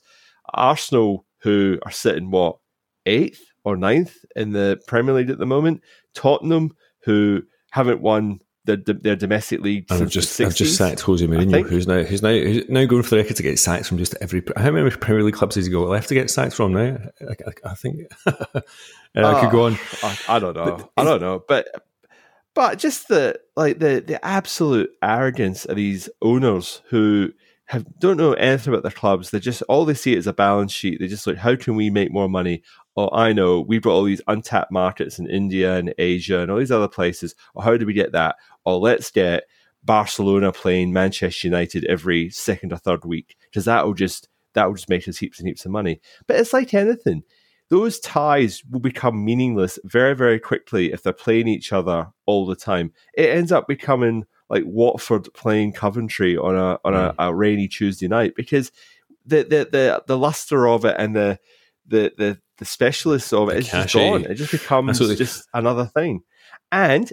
Arsenal, 0.54 1.26
who 1.40 1.78
are 1.82 1.92
sitting 1.92 2.30
what 2.30 2.56
eighth 3.06 3.44
or 3.64 3.76
ninth 3.76 4.16
in 4.34 4.52
the 4.52 4.80
Premier 4.86 5.14
League 5.14 5.30
at 5.30 5.38
the 5.38 5.46
moment, 5.46 5.82
Tottenham, 6.14 6.74
who 7.04 7.42
haven't 7.70 8.00
won 8.00 8.40
their, 8.76 8.94
their 8.94 9.16
domestic 9.16 9.60
league 9.60 9.86
And 9.90 10.02
I've 10.02 10.10
just 10.10 10.36
the 10.36 10.44
60s. 10.44 10.46
I've 10.46 10.54
just 10.54 10.76
sacked 10.76 11.00
Jose 11.00 11.26
Mourinho, 11.26 11.68
who's 11.68 11.86
now 11.86 12.02
who's 12.02 12.22
now 12.22 12.30
who's 12.30 12.68
now 12.68 12.84
going 12.84 13.02
for 13.02 13.10
the 13.10 13.16
record 13.16 13.36
to 13.36 13.42
get 13.42 13.58
sacked 13.58 13.86
from 13.86 13.98
just 13.98 14.14
every. 14.20 14.42
How 14.56 14.70
many 14.70 14.90
Premier 14.90 15.22
League 15.22 15.34
clubs 15.34 15.56
has 15.56 15.66
he 15.66 15.72
got 15.72 15.88
left 15.88 16.08
to 16.08 16.14
get 16.14 16.30
sacked 16.30 16.54
from 16.54 16.72
now? 16.72 16.98
I, 17.20 17.32
I, 17.32 17.70
I 17.70 17.74
think 17.74 18.10
and 19.14 19.26
I 19.26 19.40
could 19.40 19.50
go 19.50 19.62
ah, 19.62 19.66
on. 19.66 19.78
I, 20.02 20.18
I 20.28 20.38
don't 20.38 20.54
know. 20.54 20.90
I 20.96 21.04
don't 21.04 21.20
know, 21.20 21.42
but 21.46 21.68
but 22.54 22.78
just 22.78 23.08
the 23.08 23.40
like 23.56 23.78
the 23.78 24.02
the 24.06 24.24
absolute 24.24 24.90
arrogance 25.02 25.64
of 25.64 25.76
these 25.76 26.08
owners 26.22 26.82
who 26.88 27.32
have 27.66 27.86
don't 27.98 28.16
know 28.16 28.32
anything 28.32 28.72
about 28.72 28.82
their 28.82 28.92
clubs. 28.92 29.30
They 29.30 29.40
just 29.40 29.62
all 29.62 29.84
they 29.84 29.94
see 29.94 30.14
is 30.14 30.26
a 30.26 30.32
balance 30.32 30.72
sheet. 30.72 31.00
They 31.00 31.06
just 31.06 31.26
like, 31.26 31.36
how 31.36 31.54
can 31.56 31.76
we 31.76 31.90
make 31.90 32.10
more 32.10 32.28
money? 32.28 32.62
Oh, 32.98 33.10
I 33.12 33.32
know 33.32 33.60
we've 33.60 33.80
got 33.80 33.92
all 33.92 34.02
these 34.02 34.20
untapped 34.26 34.72
markets 34.72 35.20
in 35.20 35.30
India 35.30 35.76
and 35.76 35.94
Asia 35.98 36.40
and 36.40 36.50
all 36.50 36.58
these 36.58 36.72
other 36.72 36.88
places. 36.88 37.36
Or 37.54 37.62
how 37.62 37.76
do 37.76 37.86
we 37.86 37.92
get 37.92 38.10
that? 38.10 38.34
Or 38.64 38.80
let's 38.80 39.12
get 39.12 39.44
Barcelona 39.84 40.50
playing 40.50 40.92
Manchester 40.92 41.46
United 41.46 41.84
every 41.84 42.28
second 42.30 42.72
or 42.72 42.76
third 42.78 43.04
week 43.04 43.36
because 43.44 43.66
that'll 43.66 43.94
just 43.94 44.28
that'll 44.52 44.74
just 44.74 44.88
make 44.88 45.06
us 45.06 45.18
heaps 45.18 45.38
and 45.38 45.46
heaps 45.46 45.64
of 45.64 45.70
money. 45.70 46.00
But 46.26 46.40
it's 46.40 46.52
like 46.52 46.74
anything. 46.74 47.22
Those 47.68 48.00
ties 48.00 48.64
will 48.68 48.80
become 48.80 49.24
meaningless 49.24 49.78
very, 49.84 50.16
very 50.16 50.40
quickly 50.40 50.92
if 50.92 51.04
they're 51.04 51.12
playing 51.12 51.46
each 51.46 51.72
other 51.72 52.08
all 52.26 52.46
the 52.46 52.56
time. 52.56 52.92
It 53.14 53.30
ends 53.30 53.52
up 53.52 53.68
becoming 53.68 54.24
like 54.50 54.64
Watford 54.66 55.32
playing 55.34 55.74
Coventry 55.74 56.36
on 56.36 56.56
a 56.56 56.80
on 56.84 56.94
a, 56.94 57.12
mm. 57.12 57.14
a 57.20 57.32
rainy 57.32 57.68
Tuesday 57.68 58.08
night 58.08 58.34
because 58.34 58.72
the 59.24 59.44
the 59.44 59.68
the, 59.70 60.02
the 60.08 60.18
luster 60.18 60.66
of 60.66 60.84
it 60.84 60.96
and 60.98 61.14
the 61.14 61.38
the 61.86 62.12
the, 62.18 62.40
the 62.58 62.64
specialists 62.64 63.32
of 63.32 63.48
it 63.48 63.52
the 63.52 63.58
is 63.58 63.68
just 63.68 63.94
gone. 63.94 64.24
It 64.24 64.34
just 64.34 64.52
becomes 64.52 64.90
Absolutely. 64.90 65.16
just 65.16 65.48
another 65.54 65.86
thing. 65.86 66.22
And 66.70 67.12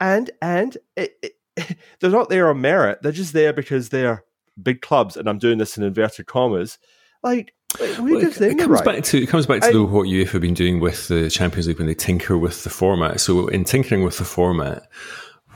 and 0.00 0.30
and 0.40 0.76
it, 0.96 1.16
it, 1.56 1.78
they're 2.00 2.10
not 2.10 2.28
there 2.28 2.48
on 2.48 2.60
merit. 2.60 3.00
They're 3.02 3.12
just 3.12 3.32
there 3.32 3.52
because 3.52 3.90
they're 3.90 4.24
big 4.60 4.80
clubs, 4.80 5.16
and 5.16 5.28
I'm 5.28 5.38
doing 5.38 5.58
this 5.58 5.76
in 5.76 5.84
inverted 5.84 6.26
commas. 6.26 6.78
Like 7.22 7.54
well, 7.80 8.16
it, 8.18 8.40
it, 8.40 8.58
comes 8.58 8.68
right? 8.68 8.84
back 8.84 9.04
to 9.04 9.22
it 9.22 9.26
comes 9.26 9.46
back 9.46 9.62
to 9.62 9.72
the, 9.72 9.84
what 9.84 10.06
UEFA 10.06 10.32
have 10.32 10.42
been 10.42 10.54
doing 10.54 10.80
with 10.80 11.08
the 11.08 11.28
Champions 11.28 11.66
League 11.66 11.78
when 11.78 11.86
they 11.86 11.94
tinker 11.94 12.38
with 12.38 12.62
the 12.62 12.70
format. 12.70 13.20
So 13.20 13.48
in 13.48 13.64
tinkering 13.64 14.04
with 14.04 14.18
the 14.18 14.24
format, 14.24 14.88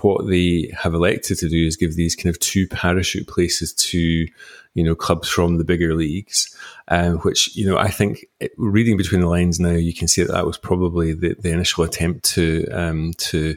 what 0.03 0.27
they 0.27 0.73
have 0.77 0.95
elected 0.95 1.39
to 1.39 1.49
do 1.49 1.67
is 1.67 1.77
give 1.77 1.95
these 1.95 2.15
kind 2.15 2.29
of 2.35 2.39
two 2.41 2.67
parachute 2.69 3.27
places 3.27 3.73
to 3.75 4.27
you 4.75 4.85
know 4.85 4.95
clubs 4.95 5.29
from 5.29 5.59
the 5.59 5.65
bigger 5.65 5.95
leagues, 5.95 6.55
um, 6.89 7.19
which 7.19 7.55
you 7.57 7.69
know 7.69 7.79
I 7.79 7.89
think 7.89 8.27
it, 8.41 8.53
reading 8.57 8.97
between 8.97 9.21
the 9.21 9.29
lines 9.29 9.59
now 9.59 9.71
you 9.71 9.95
can 9.95 10.09
see 10.09 10.23
that 10.23 10.33
that 10.33 10.47
was 10.47 10.59
probably 10.59 11.13
the, 11.13 11.35
the 11.35 11.51
initial 11.51 11.85
attempt 11.85 12.25
to 12.35 12.67
um, 12.71 13.13
to 13.19 13.57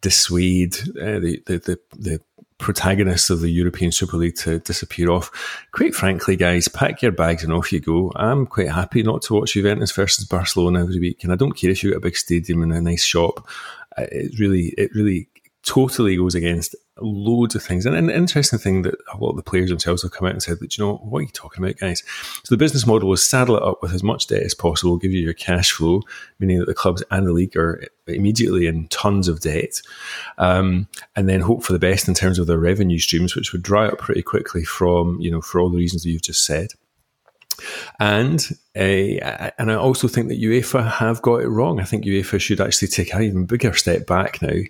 dissuade 0.00 0.76
uh, 1.00 1.18
the, 1.18 1.42
the, 1.46 1.58
the 1.58 1.78
the 1.98 2.20
protagonists 2.58 3.30
of 3.30 3.40
the 3.40 3.50
European 3.50 3.92
Super 3.92 4.16
League 4.16 4.36
to 4.36 4.58
disappear 4.58 5.10
off. 5.10 5.30
Quite 5.72 5.94
frankly, 5.94 6.36
guys, 6.36 6.66
pack 6.66 7.02
your 7.02 7.12
bags 7.12 7.44
and 7.44 7.52
off 7.52 7.72
you 7.72 7.80
go. 7.80 8.12
I'm 8.16 8.46
quite 8.46 8.70
happy 8.70 9.02
not 9.02 9.22
to 9.22 9.34
watch 9.34 9.52
Juventus 9.52 9.92
versus 9.92 10.24
Barcelona 10.24 10.80
every 10.80 10.98
week, 10.98 11.22
and 11.22 11.32
I 11.32 11.36
don't 11.36 11.52
care 11.52 11.70
if 11.70 11.82
you've 11.82 11.92
got 11.92 11.98
a 11.98 12.08
big 12.08 12.16
stadium 12.16 12.62
and 12.62 12.72
a 12.72 12.80
nice 12.80 13.04
shop. 13.04 13.46
Uh, 13.96 14.06
it 14.10 14.38
really, 14.38 14.74
it 14.76 14.90
really 14.94 15.28
totally 15.68 16.16
goes 16.16 16.34
against 16.34 16.74
loads 16.98 17.54
of 17.54 17.62
things. 17.62 17.84
And 17.84 17.94
an 17.94 18.08
interesting 18.08 18.58
thing 18.58 18.82
that 18.82 18.96
a 19.12 19.18
lot 19.18 19.30
of 19.30 19.36
the 19.36 19.42
players 19.42 19.68
themselves 19.68 20.02
have 20.02 20.12
come 20.12 20.26
out 20.26 20.32
and 20.32 20.42
said 20.42 20.58
that, 20.60 20.76
you 20.76 20.84
know, 20.84 20.96
what 20.96 21.18
are 21.18 21.22
you 21.22 21.28
talking 21.28 21.62
about, 21.62 21.76
guys? 21.76 22.02
So 22.42 22.54
the 22.54 22.56
business 22.56 22.86
model 22.86 23.12
is 23.12 23.28
saddle 23.28 23.56
it 23.56 23.62
up 23.62 23.82
with 23.82 23.92
as 23.92 24.02
much 24.02 24.26
debt 24.26 24.42
as 24.42 24.54
possible, 24.54 24.96
give 24.96 25.12
you 25.12 25.22
your 25.22 25.34
cash 25.34 25.70
flow, 25.72 26.00
meaning 26.38 26.58
that 26.58 26.64
the 26.64 26.74
clubs 26.74 27.04
and 27.10 27.26
the 27.26 27.32
league 27.32 27.56
are 27.56 27.84
immediately 28.06 28.66
in 28.66 28.88
tons 28.88 29.28
of 29.28 29.40
debt, 29.40 29.82
um, 30.38 30.88
and 31.14 31.28
then 31.28 31.42
hope 31.42 31.62
for 31.62 31.74
the 31.74 31.78
best 31.78 32.08
in 32.08 32.14
terms 32.14 32.38
of 32.38 32.46
their 32.46 32.58
revenue 32.58 32.98
streams, 32.98 33.36
which 33.36 33.52
would 33.52 33.62
dry 33.62 33.86
up 33.86 33.98
pretty 33.98 34.22
quickly 34.22 34.64
from, 34.64 35.20
you 35.20 35.30
know, 35.30 35.42
for 35.42 35.60
all 35.60 35.68
the 35.68 35.76
reasons 35.76 36.02
that 36.02 36.10
you've 36.10 36.22
just 36.22 36.46
said. 36.46 36.72
And 37.98 38.46
and 38.74 39.72
I 39.72 39.74
also 39.74 40.06
think 40.06 40.28
that 40.28 40.40
UEFA 40.40 40.90
have 40.90 41.20
got 41.22 41.42
it 41.42 41.48
wrong. 41.48 41.80
I 41.80 41.84
think 41.84 42.04
UEFA 42.04 42.40
should 42.40 42.60
actually 42.60 42.88
take 42.88 43.12
an 43.12 43.22
even 43.22 43.46
bigger 43.46 43.74
step 43.74 44.06
back 44.06 44.40
now, 44.40 44.60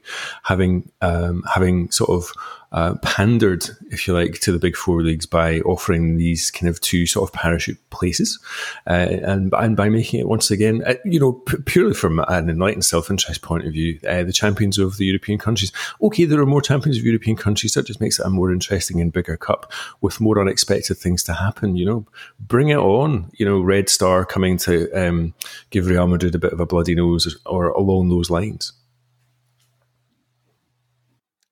having 0.45 0.91
um, 1.03 1.45
having 1.53 1.91
sort 1.91 2.11
of 2.11 2.33
uh, 2.73 2.95
pandered, 3.03 3.69
if 3.91 4.07
you 4.07 4.15
like, 4.15 4.41
to 4.41 4.53
the 4.53 4.59
big 4.59 4.77
four 4.77 5.03
leagues 5.03 5.27
by 5.27 5.61
offering 5.61 6.17
these 6.17 6.51
kind 6.51 6.69
of 6.69 6.81
two 6.81 7.07
sort 7.07 7.29
of 7.29 7.33
parachute 7.33 7.79
places, 7.91 8.39
uh, 8.87 9.09
and 9.23 9.53
and 9.55 9.77
by 9.77 9.89
making 9.89 10.21
it 10.21 10.29
once 10.29 10.51
again, 10.51 10.83
uh, 10.87 10.95
you 11.05 11.19
know, 11.19 11.33
p- 11.33 11.57
purely 11.65 11.95
from 11.95 12.19
an 12.29 12.51
enlightened 12.51 12.85
self-interest 12.85 13.43
point 13.43 13.67
of 13.67 13.73
view, 13.73 13.99
uh, 14.07 14.23
the 14.23 14.33
champions 14.33 14.79
of 14.79 14.99
the 14.99 15.07
European 15.07 15.39
countries. 15.39 15.73
Okay, 16.03 16.25
there 16.25 16.41
are 16.41 16.47
more 16.47 16.61
champions 16.61 16.99
of 16.99 17.05
European 17.05 17.37
countries. 17.37 17.73
That 17.75 17.87
just 17.87 18.01
makes 18.01 18.19
it 18.19 18.27
a 18.27 18.31
more 18.31 18.53
interesting 18.53 19.01
and 19.01 19.13
bigger 19.13 19.37
cup 19.37 19.73
with 20.01 20.21
more 20.21 20.41
unexpected 20.41 20.99
things 20.99 21.23
to 21.25 21.35
happen. 21.35 21.77
You 21.77 21.87
know, 21.87 22.07
bring 22.39 22.69
it 22.69 22.77
on. 22.77 23.31
You 23.35 23.47
know, 23.47 23.61
Red 23.61 23.89
Star 23.89 24.25
coming 24.25 24.59
to 24.59 24.91
um, 24.93 25.35
give 25.71 25.87
Real 25.87 26.07
Madrid 26.07 26.35
a 26.35 26.39
bit 26.39 26.53
of 26.53 26.61
a 26.61 26.67
bloody 26.67 26.95
nose, 26.95 27.37
or 27.47 27.71
along 27.71 28.11
those 28.11 28.29
lines. 28.31 28.73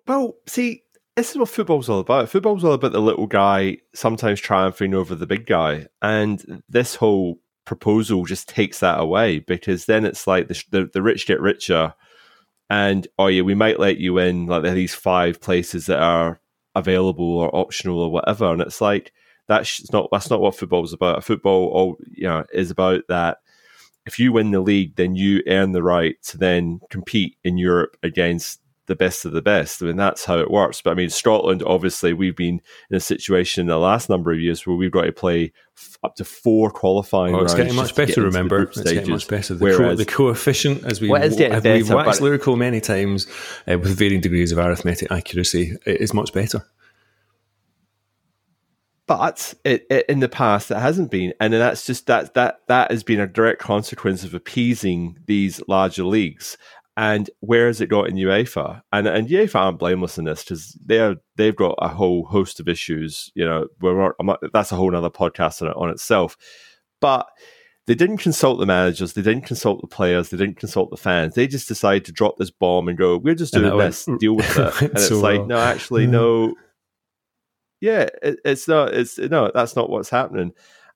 Well, 0.06 0.36
see, 0.46 0.84
this 1.16 1.30
is 1.30 1.38
what 1.38 1.48
football's 1.48 1.88
all 1.88 2.00
about. 2.00 2.28
Football's 2.28 2.62
all 2.62 2.74
about 2.74 2.92
the 2.92 3.00
little 3.00 3.26
guy 3.26 3.78
sometimes 3.94 4.38
triumphing 4.38 4.94
over 4.94 5.14
the 5.14 5.26
big 5.26 5.46
guy, 5.46 5.86
and 6.02 6.62
this 6.68 6.94
whole 6.94 7.40
proposal 7.64 8.24
just 8.26 8.48
takes 8.48 8.80
that 8.80 9.00
away 9.00 9.40
because 9.40 9.86
then 9.86 10.04
it's 10.04 10.26
like 10.26 10.46
the, 10.48 10.62
the, 10.70 10.90
the 10.92 11.02
rich 11.02 11.26
get 11.26 11.40
richer, 11.40 11.94
and 12.68 13.08
oh 13.18 13.28
yeah, 13.28 13.42
we 13.42 13.54
might 13.54 13.80
let 13.80 13.96
you 13.96 14.18
in 14.18 14.46
like 14.46 14.62
there 14.62 14.72
are 14.72 14.76
these 14.76 14.94
five 14.94 15.40
places 15.40 15.86
that 15.86 16.00
are 16.00 16.40
available 16.74 17.38
or 17.38 17.54
optional 17.56 17.98
or 17.98 18.10
whatever, 18.10 18.52
and 18.52 18.60
it's 18.60 18.82
like 18.82 19.12
that's 19.48 19.90
not 19.92 20.08
that's 20.12 20.28
not 20.28 20.40
what 20.40 20.54
football's 20.54 20.92
about. 20.92 21.24
Football, 21.24 21.68
all 21.68 21.96
you 22.10 22.24
know, 22.24 22.44
is 22.52 22.70
about 22.70 23.02
that. 23.08 23.38
If 24.04 24.18
you 24.18 24.32
win 24.32 24.50
the 24.50 24.60
league, 24.60 24.96
then 24.96 25.16
you 25.16 25.42
earn 25.48 25.72
the 25.72 25.82
right 25.82 26.22
to 26.24 26.38
then 26.38 26.80
compete 26.90 27.36
in 27.42 27.56
Europe 27.58 27.96
against 28.02 28.60
the 28.86 28.96
best 28.96 29.24
of 29.24 29.32
the 29.32 29.42
best. 29.42 29.82
I 29.82 29.86
mean, 29.86 29.96
that's 29.96 30.24
how 30.24 30.38
it 30.38 30.50
works. 30.50 30.80
But 30.80 30.90
I 30.90 30.94
mean, 30.94 31.10
Scotland, 31.10 31.62
obviously, 31.64 32.12
we've 32.12 32.36
been 32.36 32.60
in 32.90 32.96
a 32.96 33.00
situation 33.00 33.62
in 33.62 33.66
the 33.66 33.78
last 33.78 34.08
number 34.08 34.32
of 34.32 34.40
years 34.40 34.66
where 34.66 34.76
we've 34.76 34.90
got 34.90 35.02
to 35.02 35.12
play 35.12 35.52
f- 35.76 35.98
up 36.02 36.14
to 36.16 36.24
four 36.24 36.70
qualifying 36.70 37.34
oh, 37.34 37.40
it's 37.40 37.54
getting 37.54 37.74
much 37.74 37.94
better, 37.94 38.22
remember. 38.22 38.62
It's 38.62 38.82
getting 38.82 39.10
much 39.10 39.28
better. 39.28 39.54
The, 39.54 39.64
Whereas, 39.64 39.78
co- 39.78 39.94
the 39.96 40.04
coefficient, 40.04 40.84
as 40.84 41.00
we, 41.00 41.08
well, 41.08 41.22
we've 41.28 41.90
waxed 41.90 42.20
lyrical 42.20 42.56
many 42.56 42.80
times 42.80 43.26
uh, 43.70 43.78
with 43.78 43.96
varying 43.98 44.20
degrees 44.20 44.52
of 44.52 44.58
arithmetic 44.58 45.10
accuracy, 45.10 45.76
it 45.84 46.00
is 46.00 46.14
much 46.14 46.32
better. 46.32 46.64
But 49.06 49.54
it, 49.64 49.86
it, 49.88 50.06
in 50.08 50.18
the 50.18 50.28
past, 50.28 50.72
it 50.72 50.78
hasn't 50.78 51.12
been, 51.12 51.32
and 51.38 51.52
that's 51.52 51.86
just 51.86 52.06
that 52.06 52.34
that 52.34 52.62
that 52.66 52.90
has 52.90 53.04
been 53.04 53.20
a 53.20 53.26
direct 53.28 53.60
consequence 53.60 54.24
of 54.24 54.34
appeasing 54.34 55.16
these 55.26 55.62
larger 55.68 56.02
leagues. 56.02 56.58
And 56.98 57.28
where 57.40 57.66
has 57.66 57.82
it 57.82 57.88
got 57.88 58.08
in 58.08 58.16
UEFA? 58.16 58.80
And 58.90 59.06
and 59.06 59.28
UEFA 59.28 59.56
aren't 59.56 59.78
blameless 59.78 60.16
in 60.16 60.24
this 60.24 60.42
because 60.42 60.78
they're 60.84 61.16
they've 61.36 61.54
got 61.54 61.74
a 61.78 61.88
whole 61.88 62.24
host 62.24 62.58
of 62.58 62.68
issues. 62.68 63.30
You 63.34 63.44
know, 63.44 64.12
that's 64.52 64.72
a 64.72 64.76
whole 64.76 64.96
other 64.96 65.10
podcast 65.10 65.60
on, 65.60 65.68
on 65.68 65.90
itself. 65.90 66.38
But 67.00 67.26
they 67.86 67.94
didn't 67.94 68.18
consult 68.18 68.58
the 68.58 68.66
managers, 68.66 69.12
they 69.12 69.22
didn't 69.22 69.46
consult 69.46 69.80
the 69.80 69.86
players, 69.86 70.30
they 70.30 70.36
didn't 70.36 70.58
consult 70.58 70.90
the 70.90 70.96
fans. 70.96 71.34
They 71.34 71.46
just 71.46 71.68
decided 71.68 72.04
to 72.06 72.12
drop 72.12 72.36
this 72.36 72.50
bomb 72.50 72.88
and 72.88 72.98
go, 72.98 73.16
"We're 73.16 73.34
just 73.34 73.52
doing 73.52 73.76
this, 73.78 74.06
went, 74.06 74.20
deal 74.20 74.34
with 74.34 74.56
it." 74.58 74.82
And 74.82 74.90
it's 74.92 75.08
so 75.08 75.20
like, 75.20 75.38
well. 75.38 75.46
no, 75.46 75.58
actually, 75.58 76.06
no. 76.06 76.54
Yeah, 77.80 78.08
it, 78.22 78.40
it's 78.44 78.66
not. 78.66 78.94
It's 78.94 79.18
no, 79.18 79.50
that's 79.54 79.76
not 79.76 79.90
what's 79.90 80.10
happening. 80.10 80.52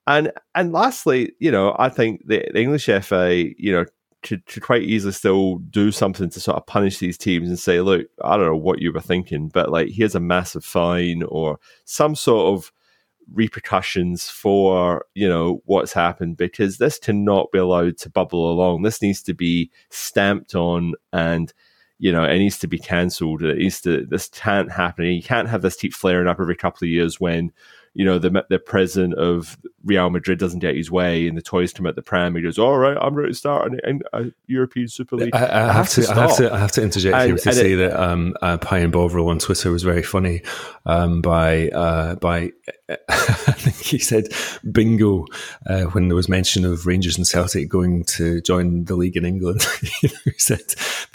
And 0.06 0.32
and 0.54 0.72
lastly, 0.72 1.32
you 1.38 1.52
know, 1.52 1.76
I 1.78 1.90
think 1.90 2.22
the, 2.26 2.48
the 2.52 2.60
English 2.60 2.86
FA, 2.86 3.44
you 3.56 3.72
know, 3.72 3.84
could, 4.22 4.44
could 4.46 4.62
quite 4.62 4.82
easily 4.82 5.12
still 5.12 5.56
do 5.58 5.90
something 5.90 6.30
to 6.30 6.40
sort 6.40 6.56
of 6.56 6.66
punish 6.66 6.98
these 6.98 7.18
teams 7.18 7.48
and 7.48 7.58
say, 7.58 7.80
look, 7.80 8.06
I 8.22 8.36
don't 8.36 8.46
know 8.46 8.56
what 8.56 8.80
you 8.80 8.92
were 8.92 9.00
thinking, 9.00 9.48
but 9.48 9.70
like 9.70 9.88
here's 9.88 10.14
a 10.14 10.20
massive 10.20 10.64
fine 10.64 11.22
or 11.22 11.58
some 11.84 12.14
sort 12.14 12.54
of 12.54 12.72
repercussions 13.32 14.28
for 14.28 15.04
you 15.14 15.28
know 15.28 15.62
what's 15.64 15.92
happened 15.92 16.36
because 16.36 16.78
this 16.78 16.98
cannot 16.98 17.52
be 17.52 17.58
allowed 17.58 17.96
to 17.98 18.10
bubble 18.10 18.50
along. 18.50 18.82
This 18.82 19.02
needs 19.02 19.22
to 19.22 19.34
be 19.34 19.70
stamped 19.88 20.54
on 20.54 20.94
and 21.12 21.52
you 22.00 22.10
know, 22.10 22.24
it 22.24 22.38
needs 22.38 22.58
to 22.60 22.66
be 22.66 22.78
cancelled. 22.78 23.42
It 23.42 23.58
needs 23.58 23.82
to. 23.82 24.06
This 24.06 24.28
can't 24.28 24.72
happen. 24.72 25.04
You 25.04 25.22
can't 25.22 25.50
have 25.50 25.60
this 25.60 25.76
keep 25.76 25.92
flaring 25.92 26.28
up 26.28 26.40
every 26.40 26.56
couple 26.56 26.86
of 26.86 26.90
years 26.90 27.20
when 27.20 27.52
you 27.94 28.04
know, 28.04 28.18
the 28.18 28.44
the 28.48 28.58
president 28.58 29.14
of 29.14 29.58
Real 29.84 30.10
Madrid 30.10 30.38
doesn't 30.38 30.60
get 30.60 30.76
his 30.76 30.90
way 30.90 31.26
and 31.26 31.36
the 31.36 31.42
toys 31.42 31.72
come 31.72 31.86
at 31.86 31.96
the 31.96 32.02
pram. 32.02 32.36
He 32.36 32.42
goes, 32.42 32.58
"All 32.58 32.78
right, 32.78 32.96
I'm 33.00 33.14
ready 33.14 33.32
to 33.32 33.34
start 33.34 33.72
an, 33.82 34.00
a 34.12 34.26
European 34.46 34.86
Super 34.86 35.16
League." 35.16 35.34
I, 35.34 35.44
I, 35.44 35.68
I 35.68 35.72
have, 35.72 35.88
to, 35.90 36.02
to 36.02 36.12
I 36.12 36.14
have 36.14 36.36
to, 36.36 36.54
I 36.54 36.58
have 36.58 36.72
to 36.72 36.82
interject 36.82 37.16
and, 37.16 37.26
here 37.26 37.36
to 37.36 37.52
say 37.52 37.72
it, 37.72 37.76
that 37.76 38.00
um, 38.00 38.36
uh, 38.42 38.58
Bovril 38.88 39.28
on 39.28 39.40
Twitter 39.40 39.72
was 39.72 39.82
very 39.82 40.04
funny. 40.04 40.42
Um, 40.86 41.20
by 41.20 41.68
uh, 41.70 42.14
by, 42.14 42.52
I 42.88 42.94
think 42.94 43.76
he 43.76 43.98
said 43.98 44.28
bingo 44.70 45.26
uh, 45.66 45.82
when 45.86 46.08
there 46.08 46.16
was 46.16 46.28
mention 46.28 46.64
of 46.64 46.86
Rangers 46.86 47.16
and 47.16 47.26
Celtic 47.26 47.68
going 47.68 48.04
to 48.04 48.40
join 48.42 48.84
the 48.84 48.94
league 48.94 49.16
in 49.16 49.24
England. 49.24 49.62
he 50.00 50.08
said 50.38 50.62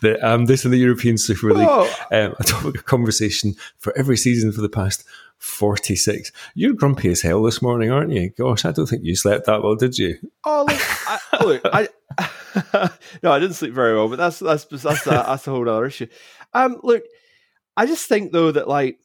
that 0.01 0.21
um, 0.21 0.45
this 0.45 0.65
in 0.65 0.71
the 0.71 0.77
European 0.77 1.17
Super 1.17 1.53
League, 1.53 1.67
um, 2.11 2.35
a 2.37 2.43
topic 2.43 2.75
of 2.75 2.85
conversation 2.85 3.55
for 3.77 3.97
every 3.97 4.17
season 4.17 4.51
for 4.51 4.59
the 4.59 4.69
past 4.69 5.05
46. 5.37 6.31
You're 6.53 6.73
grumpy 6.73 7.09
as 7.09 7.21
hell 7.21 7.43
this 7.43 7.61
morning, 7.61 7.91
aren't 7.91 8.11
you? 8.11 8.29
Gosh, 8.29 8.65
I 8.65 8.71
don't 8.71 8.87
think 8.87 9.03
you 9.03 9.15
slept 9.15 9.45
that 9.45 9.63
well, 9.63 9.75
did 9.75 9.97
you? 9.97 10.17
Oh, 10.43 10.65
look, 10.67 10.81
I, 11.07 11.43
look, 11.43 11.61
I, 11.65 12.89
no, 13.23 13.31
I 13.31 13.39
didn't 13.39 13.55
sleep 13.55 13.73
very 13.73 13.95
well, 13.95 14.07
but 14.07 14.17
that's 14.17 14.39
that's 14.39 14.65
that's 14.65 15.03
that's, 15.03 15.47
a 15.47 15.51
whole 15.51 15.67
other 15.69 15.85
issue. 15.85 16.07
Um, 16.53 16.79
look, 16.83 17.03
I 17.77 17.85
just 17.85 18.07
think 18.07 18.31
though 18.31 18.51
that 18.51 18.67
like 18.67 18.99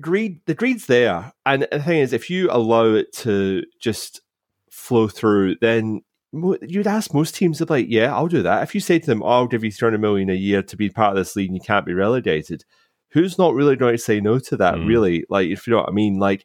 greed, 0.00 0.40
the 0.46 0.54
greed's 0.54 0.86
there, 0.86 1.32
and 1.44 1.66
the 1.70 1.80
thing 1.80 1.98
is, 1.98 2.12
if 2.12 2.30
you 2.30 2.48
allow 2.50 2.94
it 2.94 3.12
to 3.18 3.64
just 3.78 4.22
flow 4.70 5.08
through, 5.08 5.56
then 5.60 6.02
you'd 6.32 6.86
ask 6.86 7.12
most 7.12 7.34
teams 7.34 7.58
to 7.58 7.66
like, 7.66 7.86
yeah, 7.88 8.14
I'll 8.14 8.28
do 8.28 8.42
that. 8.42 8.62
If 8.62 8.74
you 8.74 8.80
say 8.80 8.98
to 8.98 9.06
them, 9.06 9.22
oh, 9.22 9.26
"I'll 9.26 9.46
give 9.46 9.64
you 9.64 9.70
three 9.70 9.86
hundred 9.86 10.00
million 10.00 10.30
a 10.30 10.34
year 10.34 10.62
to 10.62 10.76
be 10.76 10.88
part 10.88 11.10
of 11.10 11.16
this 11.16 11.36
league 11.36 11.48
and 11.48 11.56
you 11.56 11.62
can't 11.62 11.86
be 11.86 11.94
relegated," 11.94 12.64
who's 13.10 13.38
not 13.38 13.54
really 13.54 13.76
going 13.76 13.94
to 13.94 13.98
say 13.98 14.20
no 14.20 14.38
to 14.38 14.56
that? 14.58 14.74
Mm. 14.74 14.86
Really, 14.86 15.24
like 15.28 15.48
if 15.48 15.66
you 15.66 15.72
know 15.72 15.80
what 15.80 15.88
I 15.88 15.92
mean, 15.92 16.18
like 16.18 16.44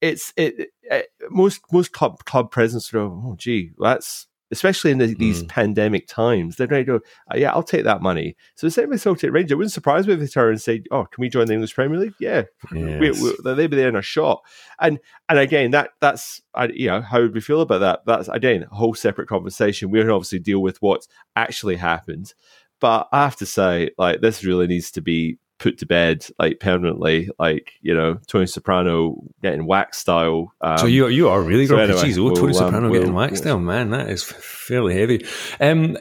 it's 0.00 0.32
it, 0.36 0.70
it 0.82 1.08
most 1.30 1.60
most 1.72 1.92
club 1.92 2.24
club 2.24 2.50
presidents 2.50 2.90
go, 2.90 3.22
oh 3.24 3.34
gee, 3.36 3.72
that's 3.78 4.26
especially 4.52 4.90
in 4.90 4.98
the, 4.98 5.14
these 5.14 5.42
mm. 5.42 5.48
pandemic 5.48 6.06
times, 6.08 6.56
they're 6.56 6.66
going 6.66 6.84
to 6.84 6.98
go, 6.98 7.00
oh, 7.30 7.36
yeah, 7.36 7.52
I'll 7.52 7.62
take 7.62 7.84
that 7.84 8.02
money. 8.02 8.36
So 8.56 8.66
the 8.66 8.70
same 8.70 8.88
with 8.88 9.00
Celtic 9.00 9.32
Rangers. 9.32 9.52
It 9.52 9.56
wouldn't 9.56 9.72
surprise 9.72 10.06
me 10.06 10.14
if 10.14 10.20
they 10.20 10.26
turn 10.26 10.50
and 10.50 10.60
say, 10.60 10.82
oh, 10.90 11.04
can 11.04 11.22
we 11.22 11.28
join 11.28 11.46
the 11.46 11.54
English 11.54 11.74
Premier 11.74 11.98
League? 11.98 12.14
Yeah, 12.18 12.42
yes. 12.74 13.00
we, 13.00 13.10
we, 13.10 13.54
they'd 13.54 13.70
be 13.70 13.76
there 13.76 13.88
in 13.88 13.96
a 13.96 14.02
shot. 14.02 14.42
And 14.80 14.98
and 15.28 15.38
again, 15.38 15.70
that 15.70 15.90
that's 16.00 16.42
I, 16.54 16.66
you 16.66 16.88
know 16.88 17.00
how 17.00 17.20
would 17.20 17.34
we 17.34 17.40
feel 17.40 17.60
about 17.60 17.80
that? 17.80 18.00
That's 18.06 18.28
again 18.28 18.66
a 18.70 18.74
whole 18.74 18.94
separate 18.94 19.28
conversation. 19.28 19.90
We 19.90 20.00
can 20.00 20.10
obviously 20.10 20.40
deal 20.40 20.60
with 20.60 20.82
what's 20.82 21.08
actually 21.36 21.76
happened, 21.76 22.34
but 22.80 23.08
I 23.12 23.22
have 23.22 23.36
to 23.36 23.46
say, 23.46 23.90
like 23.98 24.20
this 24.20 24.44
really 24.44 24.66
needs 24.66 24.90
to 24.92 25.00
be 25.00 25.38
put 25.60 25.78
to 25.78 25.86
bed 25.86 26.26
like 26.38 26.58
permanently, 26.58 27.30
like 27.38 27.74
you 27.82 27.94
know 27.94 28.18
Tony 28.26 28.46
Soprano 28.46 29.22
getting 29.42 29.66
wax 29.66 29.98
style. 29.98 30.52
Um, 30.60 30.78
so 30.78 30.86
you 30.86 31.06
you 31.08 31.28
are 31.28 31.40
really 31.40 31.66
so 31.66 31.76
anyway, 31.76 32.00
Jeez, 32.00 32.18
oh, 32.18 32.24
we'll, 32.24 32.34
Tony 32.34 32.54
Soprano 32.54 32.86
um, 32.86 32.92
getting 32.92 33.14
wax 33.14 33.38
style, 33.38 33.60
man, 33.60 33.90
that 33.90 34.08
is 34.08 34.24
fairly 34.24 34.98
heavy. 34.98 35.24
Um, 35.60 35.96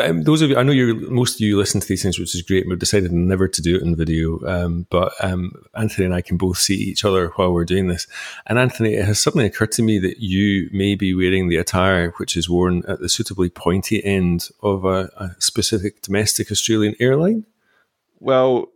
um, 0.00 0.22
those 0.22 0.40
of 0.40 0.50
you, 0.50 0.56
I 0.56 0.62
know 0.62 0.72
you 0.72 0.94
most 1.10 1.34
of 1.34 1.40
you 1.40 1.58
listen 1.58 1.80
to 1.80 1.86
these 1.86 2.02
things, 2.02 2.18
which 2.18 2.34
is 2.34 2.42
great. 2.42 2.66
We've 2.66 2.78
decided 2.78 3.12
never 3.12 3.48
to 3.48 3.60
do 3.60 3.76
it 3.76 3.82
in 3.82 3.96
video, 3.96 4.40
um, 4.46 4.86
but 4.88 5.12
um, 5.20 5.52
Anthony 5.74 6.06
and 6.06 6.14
I 6.14 6.22
can 6.22 6.36
both 6.38 6.58
see 6.58 6.76
each 6.76 7.04
other 7.04 7.28
while 7.36 7.52
we're 7.52 7.64
doing 7.64 7.88
this. 7.88 8.06
And 8.46 8.58
Anthony, 8.58 8.94
it 8.94 9.04
has 9.04 9.20
suddenly 9.20 9.46
occurred 9.46 9.72
to 9.72 9.82
me 9.82 9.98
that 9.98 10.20
you 10.20 10.70
may 10.72 10.94
be 10.94 11.14
wearing 11.14 11.48
the 11.48 11.56
attire 11.56 12.12
which 12.12 12.36
is 12.36 12.48
worn 12.48 12.82
at 12.86 13.00
the 13.00 13.08
suitably 13.08 13.50
pointy 13.50 14.02
end 14.04 14.48
of 14.62 14.84
a, 14.84 15.10
a 15.16 15.30
specific 15.38 16.02
domestic 16.02 16.50
Australian 16.50 16.94
airline. 17.00 17.44
Well, 18.20 18.71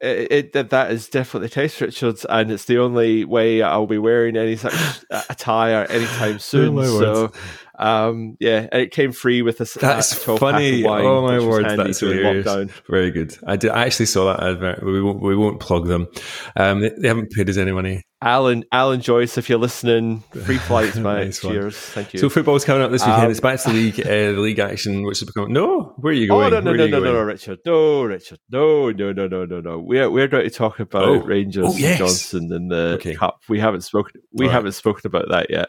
it, 0.00 0.54
it, 0.54 0.70
that 0.70 0.90
is 0.90 1.08
definitely 1.08 1.48
Test 1.48 1.80
Richards, 1.80 2.24
and 2.28 2.50
it's 2.50 2.66
the 2.66 2.78
only 2.78 3.24
way 3.24 3.62
I'll 3.62 3.86
be 3.86 3.98
wearing 3.98 4.36
any 4.36 4.56
such 4.56 4.74
attire 5.10 5.86
anytime 5.86 6.38
soon. 6.38 6.76
So, 6.84 7.32
um, 7.78 8.36
yeah, 8.40 8.66
it 8.72 8.90
came 8.90 9.12
free 9.12 9.42
with 9.42 9.60
a 9.60 9.78
that's 9.78 10.12
funny. 10.12 10.82
Wine, 10.82 11.04
oh 11.04 11.22
my 11.22 11.38
word, 11.38 11.78
that's 11.78 12.00
hilarious. 12.00 12.46
Lockdown. 12.46 12.70
Very 12.88 13.12
good. 13.12 13.36
I 13.46 13.56
did. 13.56 13.70
I 13.70 13.86
actually 13.86 14.06
saw 14.06 14.32
that 14.32 14.42
advert. 14.42 14.82
We 14.82 15.00
won't. 15.00 15.22
We 15.22 15.36
won't 15.36 15.60
plug 15.60 15.86
them. 15.86 16.08
Um, 16.56 16.80
they, 16.80 16.90
they 16.90 17.06
haven't 17.06 17.30
paid 17.30 17.48
us 17.48 17.56
any 17.56 17.70
money. 17.70 18.02
Alan, 18.20 18.64
Alan 18.72 19.00
Joyce, 19.00 19.38
if 19.38 19.48
you're 19.48 19.60
listening, 19.60 20.24
free 20.42 20.58
flights, 20.58 20.96
mate. 20.96 21.26
nice 21.26 21.40
Cheers. 21.40 21.76
Thank 21.76 22.14
you. 22.14 22.18
So 22.18 22.28
football's 22.28 22.64
coming 22.64 22.82
up 22.82 22.90
this 22.90 23.02
weekend. 23.02 23.26
Um, 23.26 23.30
it's 23.30 23.38
back 23.38 23.60
to 23.60 23.68
the 23.68 23.74
league, 23.74 24.00
uh, 24.00 24.08
the 24.32 24.40
league 24.40 24.58
action, 24.58 25.04
which 25.04 25.22
is 25.22 25.26
becoming. 25.26 25.52
No, 25.52 25.94
where 25.98 26.10
are 26.10 26.16
you 26.16 26.26
going? 26.26 26.52
Oh 26.52 26.60
no, 26.60 26.60
no, 26.60 26.72
no, 26.72 26.86
no, 26.88 26.98
no, 26.98 27.12
no, 27.12 27.20
Richard. 27.20 27.60
No, 27.64 28.02
Richard. 28.02 28.40
No, 28.50 28.90
no, 28.90 29.12
no, 29.12 29.28
no, 29.28 29.44
no, 29.44 29.60
no. 29.60 29.78
We're 29.78 30.10
we're 30.10 30.26
going 30.26 30.44
to 30.44 30.50
talk 30.50 30.80
about 30.80 31.04
oh. 31.04 31.18
Rangers 31.20 31.66
oh, 31.68 31.76
yes. 31.76 31.98
Johnstone 31.98 32.52
in 32.52 32.68
the 32.68 32.94
okay. 32.94 33.14
cup. 33.14 33.42
We 33.48 33.60
haven't 33.60 33.82
spoken. 33.82 34.20
We 34.32 34.46
All 34.46 34.52
haven't 34.52 34.66
right. 34.66 34.74
spoken 34.74 35.06
about 35.06 35.28
that 35.28 35.50
yet. 35.50 35.68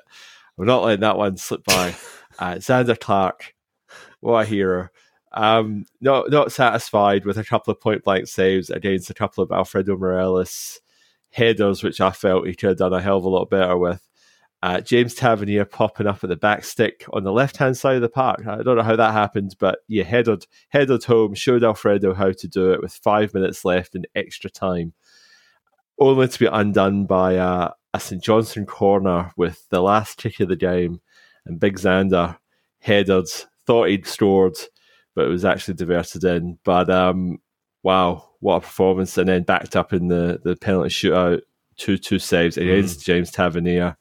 We're 0.60 0.66
not 0.66 0.84
letting 0.84 1.00
that 1.00 1.18
one 1.18 1.38
slip 1.38 1.64
by. 1.64 1.96
uh, 2.40 2.56
Zander 2.56 3.00
Clark, 3.00 3.56
what 4.20 4.42
a 4.42 4.46
hero. 4.46 4.90
Um, 5.32 5.86
not 6.02 6.30
not 6.32 6.52
satisfied 6.52 7.24
with 7.24 7.38
a 7.38 7.46
couple 7.46 7.72
of 7.72 7.80
point 7.80 8.04
blank 8.04 8.28
saves 8.28 8.70
against 8.70 9.10
a 9.10 9.14
couple 9.14 9.42
of 9.42 9.54
Alfredo 9.54 9.96
Morelos 9.96 10.82
headers, 11.32 11.82
which 11.82 12.02
I 12.02 12.12
felt 12.12 12.46
he 12.46 12.56
could 12.56 12.70
have 12.70 12.78
done 12.78 12.94
a 12.94 13.02
hell 13.02 13.20
of 13.20 13.24
a 13.24 13.30
lot 13.30 13.50
better 13.50 13.78
with. 13.78 14.06
Uh, 14.62 14.82
James 14.82 15.16
Tavernier 15.16 15.64
popping 15.64 16.08
up 16.08 16.26
at 16.26 16.30
the 16.30 16.36
back 16.36 16.66
stick 16.66 17.06
on 17.14 17.24
the 17.24 17.32
left 17.32 17.56
hand 17.56 17.78
side 17.78 17.96
of 17.96 18.02
the 18.02 18.10
park. 18.10 18.46
I 18.46 18.62
don't 18.62 18.76
know 18.76 18.84
how 18.84 18.98
that 18.98 19.14
happened, 19.14 19.56
but 19.60 19.80
yeah, 19.88 20.04
headed 20.04 20.46
headed 20.68 21.06
home, 21.06 21.36
showed 21.36 21.64
Alfredo 21.64 22.14
how 22.14 22.34
to 22.34 22.48
do 22.50 22.74
it 22.74 22.82
with 22.82 22.92
five 22.92 23.34
minutes 23.34 23.64
left 23.64 23.96
in 23.96 24.04
extra 24.14 24.50
time, 24.50 24.92
only 25.98 26.28
to 26.28 26.40
be 26.40 26.48
undone 26.48 27.06
by 27.06 27.38
uh, 27.38 27.72
a 27.94 28.00
St 28.00 28.24
Johnstone 28.24 28.66
corner 28.66 29.32
with 29.36 29.68
the 29.70 29.82
last 29.82 30.18
kick 30.18 30.40
of 30.40 30.50
the 30.50 30.56
game, 30.56 31.02
and 31.46 31.60
Big 31.60 31.78
Zander 31.78 32.38
headed, 32.80 33.28
thought 33.66 33.90
he'd 33.90 34.08
scored, 34.08 34.56
but 35.16 35.26
it 35.26 35.30
was 35.30 35.46
actually 35.46 35.74
diverted 35.76 36.24
in. 36.24 36.60
But 36.64 36.90
um, 36.90 37.40
wow, 37.84 38.30
what 38.40 38.58
a 38.58 38.62
performance! 38.62 39.18
And 39.18 39.30
then 39.30 39.44
backed 39.44 39.76
up 39.76 39.94
in 39.94 40.08
the 40.08 40.40
the 40.44 40.56
penalty 40.56 40.90
shootout, 40.90 41.42
two 41.78 41.98
two 41.98 42.20
saves 42.20 42.58
against 42.58 43.00
mm. 43.00 43.04
James 43.04 43.32
Tavernier. 43.32 43.98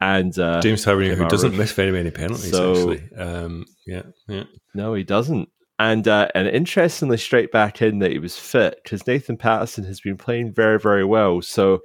And 0.00 0.38
uh, 0.38 0.60
James 0.60 0.84
Tavernier, 0.84 1.14
who 1.14 1.26
doesn't 1.28 1.56
miss 1.56 1.72
very 1.72 1.92
many 1.92 2.10
penalties, 2.10 2.50
so, 2.50 2.72
actually. 2.72 3.16
Um, 3.16 3.64
yeah, 3.86 4.02
yeah. 4.28 4.44
No, 4.74 4.92
he 4.94 5.02
doesn't. 5.02 5.48
And 5.78 6.06
uh, 6.06 6.28
and 6.34 6.46
interestingly, 6.46 7.16
straight 7.16 7.50
back 7.50 7.80
in 7.80 8.00
that 8.00 8.12
he 8.12 8.18
was 8.18 8.38
fit 8.38 8.80
because 8.82 9.06
Nathan 9.06 9.36
Patterson 9.36 9.84
has 9.84 10.00
been 10.00 10.16
playing 10.16 10.52
very 10.52 10.78
very 10.78 11.04
well. 11.04 11.42
So 11.42 11.82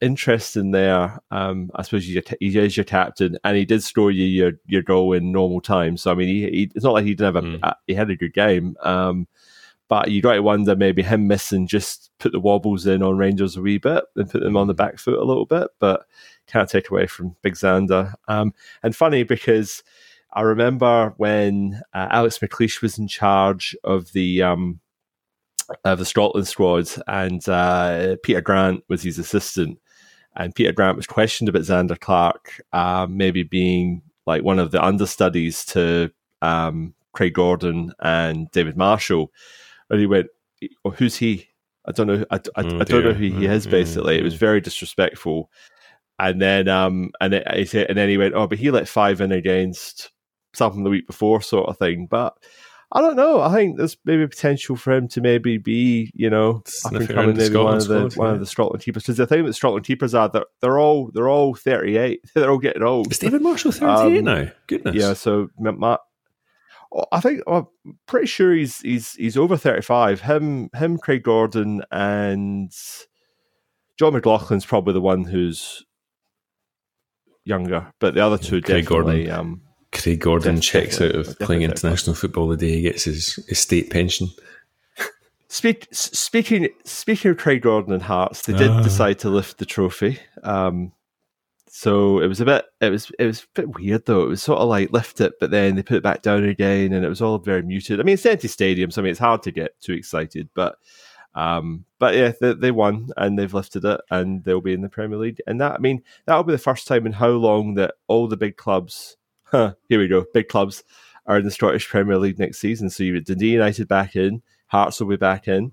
interesting 0.00 0.70
there. 0.70 1.18
Um, 1.30 1.70
I 1.74 1.82
suppose 1.82 2.04
he 2.04 2.22
is 2.40 2.76
your 2.76 2.84
captain, 2.84 3.38
and 3.44 3.56
he 3.56 3.64
did 3.64 3.82
score 3.82 4.10
you 4.10 4.24
your 4.24 4.52
your 4.66 4.82
goal 4.82 5.12
in 5.12 5.32
normal 5.32 5.60
time. 5.60 5.96
So 5.96 6.10
I 6.10 6.14
mean, 6.14 6.28
he, 6.28 6.40
he 6.50 6.70
it's 6.74 6.84
not 6.84 6.94
like 6.94 7.04
he 7.04 7.14
didn't 7.14 7.34
have 7.34 7.44
a 7.44 7.48
mm. 7.48 7.74
he 7.86 7.94
had 7.94 8.10
a 8.10 8.16
good 8.16 8.34
game. 8.34 8.76
Um, 8.82 9.26
but 9.88 10.12
you 10.12 10.22
got 10.22 10.34
to 10.34 10.42
wonder 10.42 10.76
maybe 10.76 11.02
him 11.02 11.26
missing 11.26 11.66
just 11.66 12.10
put 12.20 12.30
the 12.30 12.38
wobbles 12.38 12.86
in 12.86 13.02
on 13.02 13.16
Rangers 13.16 13.56
a 13.56 13.60
wee 13.60 13.78
bit 13.78 14.04
and 14.14 14.30
put 14.30 14.40
them 14.40 14.56
on 14.56 14.68
the 14.68 14.74
back 14.74 15.00
foot 15.00 15.18
a 15.18 15.24
little 15.24 15.46
bit, 15.46 15.66
but 15.80 16.06
can't 16.46 16.70
take 16.70 16.90
away 16.90 17.08
from 17.08 17.34
Big 17.42 17.54
Zander. 17.54 18.14
Um, 18.28 18.54
and 18.84 18.94
funny 18.94 19.24
because 19.24 19.82
I 20.32 20.42
remember 20.42 21.12
when 21.16 21.82
uh, 21.92 22.06
Alex 22.10 22.38
McLeish 22.38 22.82
was 22.82 22.98
in 22.98 23.08
charge 23.08 23.76
of 23.82 24.12
the 24.12 24.42
um, 24.42 24.78
of 25.84 25.98
the 25.98 26.04
Scotland 26.04 26.46
squad, 26.46 26.88
and 27.08 27.46
uh, 27.48 28.16
Peter 28.22 28.40
Grant 28.40 28.84
was 28.88 29.02
his 29.02 29.18
assistant. 29.18 29.80
And 30.36 30.54
Peter 30.54 30.72
Grant 30.72 30.96
was 30.96 31.06
questioned 31.06 31.48
about 31.48 31.62
Zander 31.62 31.98
Clark, 31.98 32.62
uh, 32.72 33.06
maybe 33.08 33.42
being 33.42 34.02
like 34.26 34.42
one 34.42 34.58
of 34.58 34.70
the 34.70 34.82
understudies 34.82 35.64
to 35.66 36.10
um, 36.40 36.94
Craig 37.12 37.34
Gordon 37.34 37.92
and 38.00 38.50
David 38.52 38.76
Marshall 38.76 39.32
and 39.90 40.00
he 40.00 40.06
went, 40.06 40.28
oh, 40.84 40.90
"Who's 40.90 41.16
he? 41.16 41.48
I 41.84 41.92
don't 41.92 42.06
know. 42.06 42.24
I, 42.30 42.36
I, 42.36 42.62
oh, 42.62 42.80
I 42.80 42.84
don't 42.84 43.04
know 43.04 43.12
who 43.12 43.30
he 43.30 43.46
is." 43.46 43.66
Mm, 43.66 43.70
basically, 43.70 44.16
mm, 44.16 44.20
it 44.20 44.24
was 44.24 44.34
very 44.34 44.60
disrespectful. 44.60 45.50
And 46.18 46.40
then, 46.40 46.68
um, 46.68 47.10
and 47.20 47.34
it, 47.34 47.68
said, 47.68 47.88
and 47.88 47.98
then 47.98 48.08
he 48.08 48.16
went, 48.16 48.34
"Oh, 48.34 48.46
but 48.46 48.58
he 48.58 48.70
let 48.70 48.88
five 48.88 49.20
in 49.20 49.32
against 49.32 50.12
something 50.54 50.84
the 50.84 50.90
week 50.90 51.06
before, 51.06 51.42
sort 51.42 51.68
of 51.68 51.78
thing." 51.78 52.06
But 52.06 52.36
I 52.92 53.00
don't 53.00 53.16
know. 53.16 53.40
I 53.40 53.54
think 53.54 53.76
there's 53.76 53.96
maybe 54.04 54.26
potential 54.26 54.74
for 54.74 54.92
him 54.92 55.06
to 55.08 55.20
maybe 55.20 55.58
be, 55.58 56.10
you 56.12 56.28
know, 56.28 56.62
up 56.84 56.92
and 56.92 57.08
coming, 57.08 57.36
maybe 57.36 57.56
one 57.56 57.76
of 57.76 57.86
the 57.86 58.10
squad, 58.10 58.16
one 58.16 58.28
yeah. 58.28 58.34
of 58.34 58.40
the 58.40 58.46
Scotland 58.46 58.82
keepers. 58.82 59.04
Because 59.04 59.16
the 59.16 59.26
thing 59.28 59.44
with 59.44 59.54
Scotland 59.54 59.86
keepers 59.86 60.12
are 60.12 60.28
that 60.30 60.46
they're 60.60 60.78
all 60.78 61.10
they're 61.14 61.28
all 61.28 61.54
38. 61.54 62.20
they're 62.34 62.50
all 62.50 62.58
getting 62.58 62.82
old. 62.82 63.12
Is 63.12 63.18
David 63.18 63.42
Marshall 63.42 63.72
38 63.72 64.18
um, 64.18 64.24
now? 64.24 64.50
Goodness. 64.66 64.96
Yeah. 64.96 65.12
So 65.12 65.50
Matt 65.58 66.00
I 67.12 67.20
think 67.20 67.42
I'm 67.46 67.68
pretty 68.06 68.26
sure 68.26 68.52
he's 68.52 68.80
he's 68.80 69.12
he's 69.12 69.36
over 69.36 69.56
thirty 69.56 69.82
five. 69.82 70.20
Him 70.20 70.70
him 70.74 70.98
Craig 70.98 71.22
Gordon 71.22 71.82
and 71.92 72.72
Jon 73.96 74.12
McLaughlin's 74.12 74.66
probably 74.66 74.94
the 74.94 75.00
one 75.00 75.24
who's 75.24 75.84
younger, 77.44 77.92
but 78.00 78.14
the 78.14 78.24
other 78.24 78.38
two 78.38 78.60
Craig 78.60 78.84
definitely. 78.86 79.26
Gordon. 79.26 79.38
Um, 79.38 79.62
Craig 79.92 80.20
Gordon 80.20 80.60
checks 80.60 81.00
out 81.00 81.14
of 81.14 81.38
playing 81.40 81.62
international 81.62 82.14
football 82.14 82.48
the 82.48 82.56
day 82.56 82.76
he 82.76 82.82
gets 82.82 83.04
his, 83.04 83.36
his 83.48 83.58
state 83.58 83.90
pension. 83.90 84.28
Speak, 85.48 85.88
speaking 85.90 86.68
speaking 86.84 87.32
of 87.32 87.36
Craig 87.38 87.62
Gordon 87.62 87.92
and 87.92 88.02
Hearts, 88.02 88.42
they 88.42 88.52
did 88.52 88.70
uh. 88.70 88.82
decide 88.82 89.18
to 89.20 89.30
lift 89.30 89.58
the 89.58 89.66
trophy. 89.66 90.20
Um, 90.44 90.92
so 91.66 92.20
it 92.20 92.28
was 92.28 92.40
a 92.40 92.44
bit, 92.44 92.66
it 92.80 92.90
was, 92.90 93.10
it 93.18 93.26
was 93.26 93.42
a 93.42 93.46
bit 93.54 93.74
weird 93.76 94.06
though. 94.06 94.22
It 94.22 94.28
was 94.28 94.42
sort 94.42 94.60
of 94.60 94.68
like 94.68 94.92
lift 94.92 95.20
it, 95.20 95.32
but 95.40 95.50
then 95.50 95.74
they 95.74 95.82
put 95.82 95.96
it 95.96 96.02
back 96.02 96.22
down 96.22 96.44
again, 96.44 96.92
and 96.92 97.04
it 97.04 97.08
was 97.08 97.20
all 97.20 97.38
very 97.38 97.62
muted. 97.62 97.98
I 97.98 98.04
mean, 98.04 98.14
it's 98.14 98.26
empty 98.26 98.48
stadium, 98.48 98.90
so 98.90 99.00
I 99.00 99.04
mean, 99.04 99.10
it's 99.10 99.18
hard 99.18 99.42
to 99.42 99.50
get 99.50 99.80
too 99.80 99.92
excited, 99.92 100.48
but, 100.54 100.78
um, 101.34 101.84
but 101.98 102.14
yeah, 102.14 102.32
they, 102.40 102.54
they 102.54 102.70
won 102.70 103.08
and 103.16 103.38
they've 103.38 103.54
lifted 103.54 103.84
it, 103.84 104.00
and 104.10 104.44
they'll 104.44 104.60
be 104.60 104.72
in 104.72 104.82
the 104.82 104.88
Premier 104.88 105.18
League. 105.18 105.40
And 105.48 105.60
that, 105.60 105.72
I 105.72 105.78
mean, 105.78 106.02
that'll 106.26 106.44
be 106.44 106.52
the 106.52 106.58
first 106.58 106.86
time 106.86 107.06
in 107.06 107.12
how 107.12 107.30
long 107.30 107.74
that 107.74 107.94
all 108.08 108.28
the 108.28 108.36
big 108.36 108.56
clubs, 108.56 109.16
huh, 109.50 109.74
here 109.88 109.98
we 109.98 110.08
go, 110.08 110.24
big 110.34 110.48
clubs 110.48 110.84
are 111.26 111.38
in 111.38 111.44
the 111.44 111.50
Scottish 111.50 111.88
Premier 111.88 112.18
League 112.18 112.38
next 112.38 112.58
season. 112.58 112.90
So 112.90 113.02
you've 113.02 113.24
Dundee 113.24 113.52
United 113.52 113.88
back 113.88 114.16
in, 114.16 114.42
Hearts 114.66 115.00
will 115.00 115.08
be 115.08 115.16
back 115.16 115.48
in. 115.48 115.72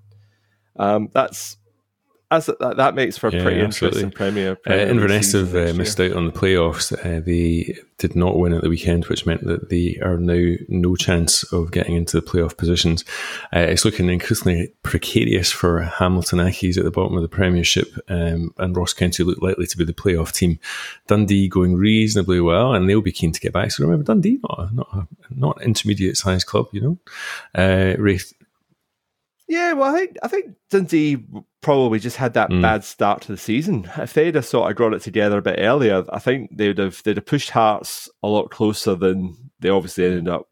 Um, 0.76 1.08
that's 1.12 1.57
as 2.30 2.46
that, 2.46 2.76
that 2.76 2.94
makes 2.94 3.16
for 3.16 3.28
a 3.28 3.32
yeah, 3.32 3.42
pretty 3.42 3.60
absolutely. 3.60 4.02
interesting 4.02 4.10
Premier. 4.10 4.56
Premier 4.56 4.86
uh, 4.86 4.90
Inverness 4.90 5.32
have 5.32 5.54
uh, 5.54 5.72
missed 5.72 5.98
out 5.98 6.12
on 6.12 6.26
the 6.26 6.32
playoffs. 6.32 6.92
Uh, 6.92 7.20
they 7.24 7.74
did 7.96 8.14
not 8.14 8.38
win 8.38 8.52
at 8.52 8.62
the 8.62 8.68
weekend, 8.68 9.06
which 9.06 9.24
meant 9.24 9.44
that 9.44 9.70
they 9.70 9.98
are 10.02 10.18
now 10.18 10.56
no 10.68 10.94
chance 10.94 11.42
of 11.52 11.70
getting 11.70 11.94
into 11.94 12.20
the 12.20 12.26
playoff 12.26 12.56
positions. 12.56 13.02
Uh, 13.54 13.60
it's 13.60 13.86
looking 13.86 14.10
increasingly 14.10 14.70
precarious 14.82 15.50
for 15.50 15.80
Hamilton 15.80 16.38
Accies 16.38 16.76
at 16.76 16.84
the 16.84 16.90
bottom 16.90 17.16
of 17.16 17.22
the 17.22 17.28
Premiership, 17.28 17.94
um, 18.08 18.52
and 18.58 18.76
Ross 18.76 18.92
County 18.92 19.24
look 19.24 19.40
likely 19.40 19.66
to 19.66 19.76
be 19.78 19.84
the 19.84 19.94
playoff 19.94 20.32
team. 20.32 20.58
Dundee 21.06 21.48
going 21.48 21.76
reasonably 21.76 22.42
well, 22.42 22.74
and 22.74 22.88
they'll 22.88 23.00
be 23.00 23.10
keen 23.10 23.32
to 23.32 23.40
get 23.40 23.54
back. 23.54 23.70
So 23.70 23.84
remember, 23.84 24.04
Dundee 24.04 24.38
not 24.42 24.58
a, 24.58 24.74
not 24.74 24.88
a, 24.92 25.08
not 25.30 25.62
intermediate 25.62 26.18
sized 26.18 26.46
club, 26.46 26.68
you 26.72 26.80
know. 26.82 26.98
Uh, 27.54 27.96
Raith 27.98 28.34
Yeah, 29.48 29.72
well, 29.72 29.94
I 29.94 29.98
think 29.98 30.16
I 30.22 30.28
think 30.28 30.56
Dundee 30.68 31.24
probably 31.60 31.98
just 31.98 32.16
had 32.16 32.34
that 32.34 32.50
mm. 32.50 32.62
bad 32.62 32.84
start 32.84 33.22
to 33.22 33.32
the 33.32 33.38
season. 33.38 33.90
If 33.96 34.12
they'd 34.12 34.34
have 34.34 34.46
sort 34.46 34.70
of 34.70 34.76
got 34.76 34.94
it 34.94 35.02
together 35.02 35.38
a 35.38 35.42
bit 35.42 35.58
earlier, 35.58 36.04
I 36.12 36.18
think 36.18 36.56
they'd 36.56 36.78
have 36.78 37.02
they'd 37.02 37.16
have 37.16 37.26
pushed 37.26 37.50
Hearts 37.50 38.08
a 38.22 38.28
lot 38.28 38.50
closer 38.50 38.94
than 38.94 39.50
they 39.60 39.68
obviously 39.68 40.04
ended 40.04 40.28
up. 40.28 40.48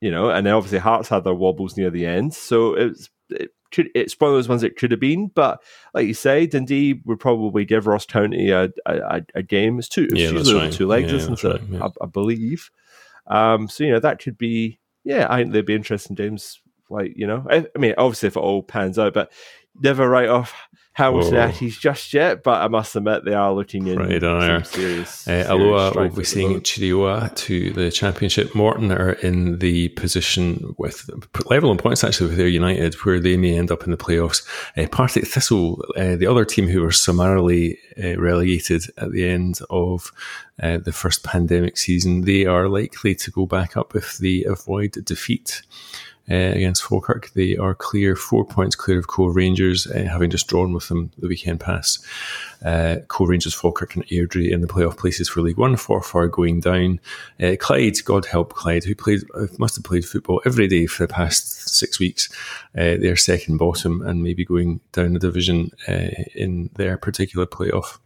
You 0.00 0.10
know, 0.10 0.30
and 0.30 0.46
obviously 0.46 0.78
Hearts 0.78 1.08
had 1.08 1.24
their 1.24 1.34
wobbles 1.34 1.76
near 1.76 1.90
the 1.90 2.06
end, 2.06 2.34
so 2.34 2.74
it's 2.74 3.08
it 3.30 3.50
could 3.72 3.88
it's 3.94 4.14
one 4.18 4.30
of 4.30 4.36
those 4.36 4.48
ones 4.48 4.62
it 4.62 4.76
could 4.76 4.90
have 4.90 5.00
been. 5.00 5.28
But 5.34 5.62
like 5.94 6.06
you 6.06 6.14
say, 6.14 6.46
Dundee 6.46 7.00
would 7.04 7.18
probably 7.18 7.64
give 7.64 7.86
Ross 7.86 8.06
County 8.06 8.50
a 8.50 8.70
a, 8.84 9.22
a 9.34 9.42
game. 9.42 9.78
It's 9.78 9.88
two, 9.88 10.04
it's 10.04 10.14
yeah, 10.14 10.30
usually 10.30 10.60
right. 10.60 10.72
two 10.72 10.86
legs, 10.86 11.10
yeah, 11.10 11.18
isn't 11.18 11.44
it? 11.44 11.44
Right, 11.44 11.62
yeah. 11.70 11.84
I, 11.84 12.04
I, 12.04 12.06
believe. 12.06 12.70
Um, 13.26 13.68
so 13.68 13.84
you 13.84 13.92
know 13.92 14.00
that 14.00 14.20
could 14.20 14.38
be. 14.38 14.78
Yeah, 15.02 15.26
I 15.30 15.38
think 15.38 15.52
they'd 15.52 15.64
be 15.64 15.74
interesting 15.74 16.16
games 16.16 16.60
like 16.88 17.12
you 17.16 17.26
know, 17.26 17.44
I, 17.50 17.66
I 17.74 17.78
mean, 17.78 17.94
obviously 17.98 18.28
if 18.28 18.36
it 18.36 18.40
all 18.40 18.62
pans 18.62 18.98
out, 18.98 19.14
but 19.14 19.32
never 19.80 20.08
write 20.08 20.28
off 20.28 20.54
Hamilton 20.96 21.34
Accies 21.34 21.78
just 21.78 22.14
yet, 22.14 22.42
but 22.42 22.62
I 22.62 22.68
must 22.68 22.96
admit 22.96 23.26
they 23.26 23.34
are 23.34 23.52
looking 23.52 23.86
in 23.86 23.98
right 23.98 24.18
some 24.64 24.80
serious. 24.80 25.28
Uh, 25.28 25.44
Alloa 25.46 25.92
will 25.94 26.08
be 26.08 26.24
seeing 26.24 26.58
Chiriwa 26.62 27.36
to 27.36 27.70
the 27.72 27.90
championship. 27.90 28.54
Morton 28.54 28.90
are 28.90 29.12
in 29.12 29.58
the 29.58 29.88
position 29.88 30.74
with 30.78 31.10
level 31.50 31.68
on 31.68 31.76
points 31.76 32.02
actually 32.02 32.30
with 32.30 32.40
Ayr 32.40 32.46
United, 32.46 32.94
where 33.04 33.20
they 33.20 33.36
may 33.36 33.58
end 33.58 33.70
up 33.70 33.84
in 33.84 33.90
the 33.90 33.98
playoffs. 33.98 34.42
Uh, 34.74 34.88
Partick 34.88 35.26
Thistle, 35.26 35.84
uh, 35.98 36.16
the 36.16 36.26
other 36.26 36.46
team 36.46 36.66
who 36.66 36.80
were 36.80 36.92
summarily 36.92 37.78
uh, 38.02 38.18
relegated 38.18 38.84
at 38.96 39.12
the 39.12 39.28
end 39.28 39.58
of 39.68 40.10
uh, 40.62 40.78
the 40.78 40.92
first 40.92 41.22
pandemic 41.22 41.76
season, 41.76 42.22
they 42.22 42.46
are 42.46 42.70
likely 42.70 43.14
to 43.16 43.30
go 43.30 43.44
back 43.44 43.76
up 43.76 43.94
if 43.94 44.16
they 44.16 44.44
avoid 44.44 44.92
defeat 45.04 45.60
against 46.28 46.82
Falkirk. 46.82 47.30
They 47.34 47.56
are 47.56 47.74
clear, 47.74 48.16
four 48.16 48.44
points 48.44 48.74
clear 48.74 48.98
of 48.98 49.06
Cove 49.06 49.36
Rangers, 49.36 49.86
uh, 49.86 50.08
having 50.10 50.30
just 50.30 50.48
drawn 50.48 50.72
with 50.72 50.88
them 50.88 51.10
the 51.18 51.28
weekend 51.28 51.60
pass. 51.60 51.98
Uh, 52.64 52.96
Cove 53.08 53.28
Rangers, 53.28 53.54
Falkirk, 53.54 53.94
and 53.94 54.06
Airdrie 54.08 54.50
in 54.50 54.60
the 54.60 54.66
playoff 54.66 54.96
places 54.96 55.28
for 55.28 55.40
League 55.40 55.58
One. 55.58 55.76
Forfar 55.76 56.30
going 56.30 56.60
down. 56.60 57.00
Uh, 57.40 57.56
Clyde, 57.58 58.04
God 58.04 58.26
help 58.26 58.54
Clyde, 58.54 58.84
who 58.84 58.94
played 58.94 59.22
uh, 59.34 59.46
must 59.58 59.76
have 59.76 59.84
played 59.84 60.04
football 60.04 60.42
every 60.44 60.68
day 60.68 60.86
for 60.86 61.06
the 61.06 61.12
past 61.12 61.68
six 61.68 61.98
weeks. 61.98 62.28
Uh, 62.76 62.96
they're 63.00 63.16
second 63.16 63.58
bottom 63.58 64.02
and 64.02 64.22
maybe 64.22 64.44
going 64.44 64.80
down 64.92 65.12
the 65.12 65.18
division 65.18 65.70
uh, 65.88 66.08
in 66.34 66.70
their 66.74 66.96
particular 66.96 67.46
playoff. 67.46 67.98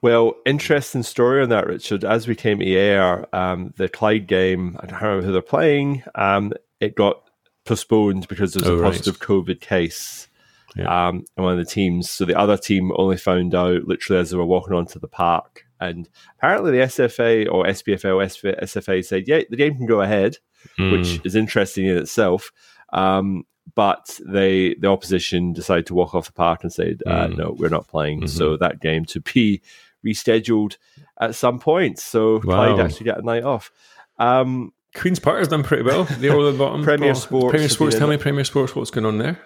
Well, 0.00 0.36
interesting 0.46 1.02
story 1.02 1.42
on 1.42 1.48
that, 1.48 1.66
Richard. 1.66 2.04
As 2.04 2.28
we 2.28 2.36
came 2.36 2.60
to 2.60 2.72
air, 2.72 3.34
um, 3.34 3.74
the 3.76 3.88
Clyde 3.88 4.28
game, 4.28 4.76
I 4.80 4.86
don't 4.86 5.02
know 5.02 5.20
who 5.20 5.32
they're 5.32 5.42
playing, 5.42 6.04
um, 6.14 6.52
it 6.80 6.94
got 6.94 7.27
postponed 7.68 8.26
because 8.28 8.54
there 8.54 8.70
was 8.70 8.80
oh, 8.80 8.84
a 8.84 8.88
positive 8.88 9.20
right. 9.20 9.28
COVID 9.28 9.60
case 9.60 10.28
yeah. 10.76 11.08
um, 11.08 11.24
in 11.36 11.44
one 11.44 11.58
of 11.58 11.64
the 11.64 11.70
teams. 11.70 12.10
So 12.10 12.24
the 12.24 12.38
other 12.38 12.56
team 12.56 12.92
only 12.96 13.16
found 13.16 13.54
out 13.54 13.86
literally 13.86 14.20
as 14.20 14.30
they 14.30 14.36
were 14.36 14.44
walking 14.44 14.74
onto 14.74 14.98
the 14.98 15.08
park. 15.08 15.66
And 15.80 16.08
apparently 16.38 16.72
the 16.72 16.84
SFA 16.84 17.50
or 17.50 17.64
SPFL 17.64 18.62
SFA 18.62 19.04
said, 19.04 19.28
yeah, 19.28 19.42
the 19.48 19.56
game 19.56 19.76
can 19.76 19.86
go 19.86 20.00
ahead, 20.00 20.38
mm. 20.78 20.92
which 20.92 21.24
is 21.24 21.36
interesting 21.36 21.86
in 21.86 21.96
itself. 21.96 22.50
Um, 22.92 23.44
but 23.74 24.18
they 24.26 24.74
the 24.74 24.88
opposition 24.88 25.52
decided 25.52 25.86
to 25.86 25.94
walk 25.94 26.14
off 26.14 26.26
the 26.26 26.32
park 26.32 26.62
and 26.62 26.72
said, 26.72 27.02
uh, 27.06 27.28
mm. 27.28 27.36
no, 27.36 27.54
we're 27.58 27.68
not 27.68 27.86
playing. 27.86 28.20
Mm-hmm. 28.20 28.28
So 28.28 28.56
that 28.56 28.80
game 28.80 29.04
to 29.06 29.20
be 29.20 29.60
rescheduled 30.04 30.78
at 31.20 31.34
some 31.34 31.60
point. 31.60 31.98
So 31.98 32.34
wow. 32.34 32.40
Clyde 32.40 32.80
actually 32.80 33.06
got 33.06 33.20
a 33.20 33.24
night 33.24 33.44
off. 33.44 33.70
Um, 34.18 34.72
Queen's 34.94 35.18
Park 35.18 35.38
has 35.38 35.48
done 35.48 35.62
pretty 35.62 35.82
well. 35.82 36.00
All 36.00 36.48
at 36.48 36.52
the 36.52 36.54
bottom. 36.58 36.82
Premier 36.84 37.14
Sports. 37.14 37.52
Premier 37.52 37.68
Sports. 37.68 37.98
Tell 37.98 38.08
me, 38.08 38.16
Premier 38.16 38.44
Sports, 38.44 38.74
what's 38.74 38.90
going 38.90 39.06
on 39.06 39.18
there? 39.18 39.38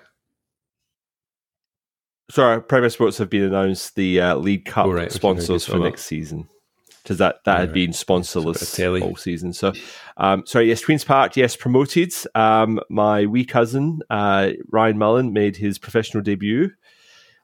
Sorry, 2.30 2.62
Premier 2.62 2.90
Sports 2.90 3.18
have 3.18 3.28
been 3.28 3.42
announced 3.42 3.94
the 3.94 4.20
uh, 4.20 4.36
League 4.36 4.64
Cup 4.64 4.86
oh, 4.86 4.92
right, 4.92 5.12
sponsors 5.12 5.66
for 5.66 5.78
next 5.78 6.04
season 6.04 6.48
because 7.02 7.18
that 7.18 7.40
that 7.44 7.58
had 7.58 7.72
been 7.72 7.90
sponsorless 7.90 9.02
all 9.02 9.16
season. 9.16 9.52
So, 9.52 9.72
um, 10.16 10.46
sorry, 10.46 10.68
yes, 10.68 10.84
Queens 10.84 11.04
Park, 11.04 11.36
yes, 11.36 11.56
promoted. 11.56 12.12
Um, 12.34 12.80
my 12.88 13.26
wee 13.26 13.44
cousin 13.44 14.00
uh, 14.08 14.50
Ryan 14.70 14.98
Mullen 14.98 15.32
made 15.32 15.56
his 15.56 15.78
professional 15.78 16.22
debut 16.22 16.70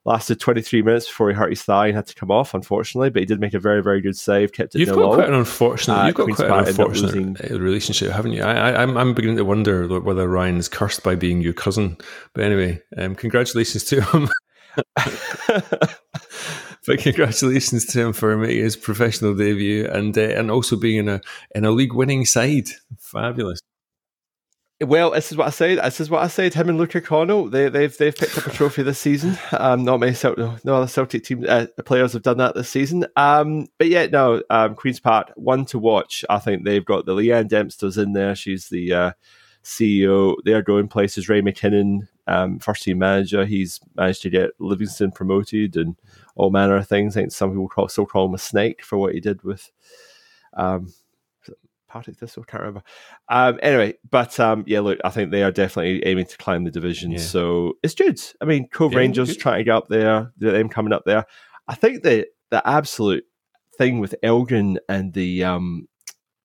lasted 0.05 0.41
23 0.41 0.83
minutes 0.83 1.07
before 1.07 1.29
he 1.29 1.35
hurt 1.35 1.51
his 1.51 1.63
thigh 1.63 1.89
and 1.89 1.97
had 1.97 2.07
to 2.07 2.15
come 2.15 2.31
off, 2.31 2.55
unfortunately. 2.55 3.11
But 3.11 3.21
he 3.21 3.27
did 3.27 3.41
make 3.41 3.55
a 3.55 3.59
very, 3.59 3.83
very 3.83 4.01
good 4.01 4.17
save, 4.17 4.53
kept 4.53 4.75
it. 4.75 4.79
You've 4.79 4.95
got 4.95 5.15
quite 5.15 5.29
an 5.29 5.35
unfortunate. 5.35 5.95
Uh, 5.95 6.07
you've 6.07 6.15
got 6.15 6.31
quite 6.31 6.51
an 6.51 6.69
unfortunate 6.69 7.51
uh, 7.51 7.59
relationship, 7.59 8.11
haven't 8.13 8.33
you? 8.33 8.43
I, 8.43 8.83
am 8.83 8.91
I'm, 8.91 8.97
I'm 8.99 9.15
beginning 9.15 9.37
to 9.37 9.45
wonder 9.45 9.87
whether 10.01 10.29
Ryan 10.29 10.57
is 10.57 10.69
cursed 10.69 11.03
by 11.03 11.15
being 11.15 11.41
your 11.41 11.53
cousin. 11.53 11.97
But 12.35 12.45
anyway, 12.45 12.81
um, 12.97 13.15
congratulations 13.15 13.85
to 13.85 14.01
him. 14.03 14.29
but 16.87 16.99
congratulations 17.01 17.85
to 17.87 18.01
him 18.01 18.13
for 18.13 18.37
making 18.37 18.63
his 18.63 18.77
professional 18.77 19.35
debut 19.35 19.87
and 19.87 20.17
uh, 20.17 20.23
and 20.23 20.51
also 20.51 20.77
being 20.77 20.99
in 20.99 21.09
a 21.09 21.21
in 21.55 21.65
a 21.65 21.71
league 21.71 21.95
winning 21.95 22.25
side. 22.25 22.69
Fabulous. 22.99 23.61
Well, 24.81 25.11
this 25.11 25.33
is 25.33 25.37
what 25.37 25.49
I 25.49 25.51
said. 25.51 25.79
This 25.79 26.01
is 26.01 26.09
what 26.09 26.23
I 26.23 26.29
said. 26.29 26.55
Him 26.55 26.69
and 26.69 26.79
Luke 26.79 26.95
O'Connell, 26.95 27.49
they, 27.51 27.69
they've 27.69 27.97
they've 27.99 28.15
picked 28.15 28.39
up 28.39 28.47
a 28.47 28.51
trophy 28.51 28.85
this 28.85 29.01
season. 29.01 29.37
Um, 29.51 29.85
not 29.85 29.99
many 29.99 30.15
Celtic, 30.15 30.65
no 30.65 30.77
other 30.77 30.87
Celtic 30.87 31.25
team 31.25 31.45
uh, 31.49 31.67
players 31.85 32.13
have 32.13 32.23
done 32.23 32.39
that 32.39 32.55
this 32.55 32.69
season. 32.69 33.05
Um, 33.17 33.67
but 33.79 33.89
yeah, 33.89 34.07
no, 34.07 34.41
um, 34.51 34.77
Queens 34.77 35.01
Park 35.01 35.33
one 35.35 35.65
to 35.67 35.81
watch. 35.81 36.25
I 36.31 36.39
think 36.39 36.65
they've 36.65 36.85
got 36.85 37.07
the 37.07 37.15
Leeann 37.15 37.49
Dempster's 37.49 37.99
in 37.99 38.13
there. 38.13 38.37
She's 38.37 38.69
the 38.69 38.93
uh, 38.93 39.13
CEO. 39.65 40.37
They 40.45 40.53
are 40.53 40.63
going 40.63 40.87
places. 40.87 41.29
Ray 41.29 41.43
McKinnon, 41.43 42.07
um, 42.29 42.61
first 42.61 42.85
team 42.85 42.99
manager. 42.99 43.45
He's 43.45 43.81
managed 43.97 44.23
to 44.23 44.31
get 44.31 44.51
Livingston 44.61 45.11
promoted 45.11 45.77
and 45.77 45.97
all 46.37 46.51
manner 46.51 46.77
of 46.77 46.87
things. 46.87 47.17
I 47.17 47.23
think 47.23 47.33
some 47.33 47.51
people 47.51 47.69
call, 47.69 47.89
still 47.89 48.07
call 48.07 48.27
him 48.27 48.35
a 48.35 48.39
snake 48.39 48.85
for 48.85 48.97
what 48.97 49.13
he 49.13 49.19
did 49.19 49.43
with. 49.43 49.73
Um, 50.55 50.93
Partick 51.89 52.17
Thistle, 52.17 52.45
can't 52.45 52.63
remember. 52.63 52.83
Um, 53.29 53.59
anyway, 53.63 53.95
but 54.09 54.39
um, 54.39 54.65
yeah, 54.67 54.81
look, 54.81 54.99
I 55.05 55.11
think 55.11 55.31
they 55.31 55.43
are 55.43 55.51
definitely 55.51 56.05
aiming 56.07 56.27
to 56.27 56.37
climb 56.37 56.65
the 56.65 56.71
division. 56.71 57.13
Yeah. 57.13 57.19
So 57.19 57.75
it's 57.83 57.95
good. 57.95 58.21
I 58.41 58.45
mean, 58.45 58.69
Cove 58.69 58.93
yeah, 58.93 58.99
Rangers 58.99 59.37
trying 59.37 59.59
to 59.59 59.65
get 59.65 59.75
up 59.75 59.89
there, 59.89 60.33
them 60.37 60.69
coming 60.69 60.93
up 60.93 61.03
there. 61.07 61.25
I 61.67 61.75
think 61.75 62.03
the 62.03 62.27
the 62.51 62.67
absolute 62.67 63.25
thing 63.77 64.01
with 64.01 64.15
Elgin 64.23 64.79
and 64.89 65.13
the 65.13 65.45
um, 65.45 65.89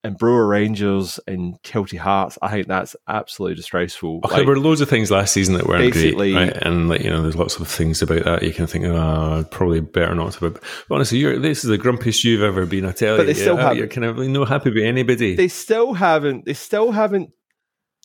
and 0.04 0.20
Brora 0.20 0.50
Rangers 0.50 1.20
and 1.28 1.62
Kelty 1.62 1.98
Hearts, 1.98 2.38
I 2.42 2.52
think 2.52 2.68
that's 2.68 2.96
absolutely 3.08 3.56
disgraceful. 3.56 4.20
Okay, 4.26 4.36
like, 4.36 4.46
there 4.46 4.48
were 4.48 4.60
loads 4.60 4.82
of 4.82 4.90
things 4.90 5.10
last 5.10 5.32
season 5.34 5.56
that 5.56 5.66
weren't 5.66 5.94
great, 5.94 6.16
right? 6.16 6.58
And 6.58 6.90
like 6.90 7.02
you 7.02 7.10
know, 7.10 7.22
there's 7.22 7.38
lots 7.38 7.58
of 7.58 7.68
things 7.68 8.02
about 8.02 8.26
that 8.26 8.44
you 8.44 8.52
can 8.52 8.68
think, 8.68 8.86
oh, 8.86 9.46
probably 9.50 9.80
better 9.80 10.14
not 10.14 10.34
to. 10.34 10.50
But 10.50 10.64
honestly, 10.92 11.20
you're, 11.20 11.40
this 11.40 11.64
is 11.64 11.70
the 11.70 11.78
grumpiest 11.78 12.24
you've 12.26 12.42
ever 12.42 12.66
been. 12.66 12.86
I 12.86 12.92
tell 12.92 13.16
but 13.16 13.28
you, 13.28 13.34
they 13.34 13.40
still 13.40 13.58
yeah, 13.58 13.72
you're 13.72 13.88
kind 13.88 14.06
of 14.06 14.18
really 14.18 14.32
no 14.32 14.44
happy 14.44 14.72
with 14.72 14.84
anybody. 14.84 15.36
They 15.36 15.48
still 15.48 15.94
haven't. 15.94 16.46
They 16.46 16.54
still 16.54 16.92
haven't. 16.92 17.32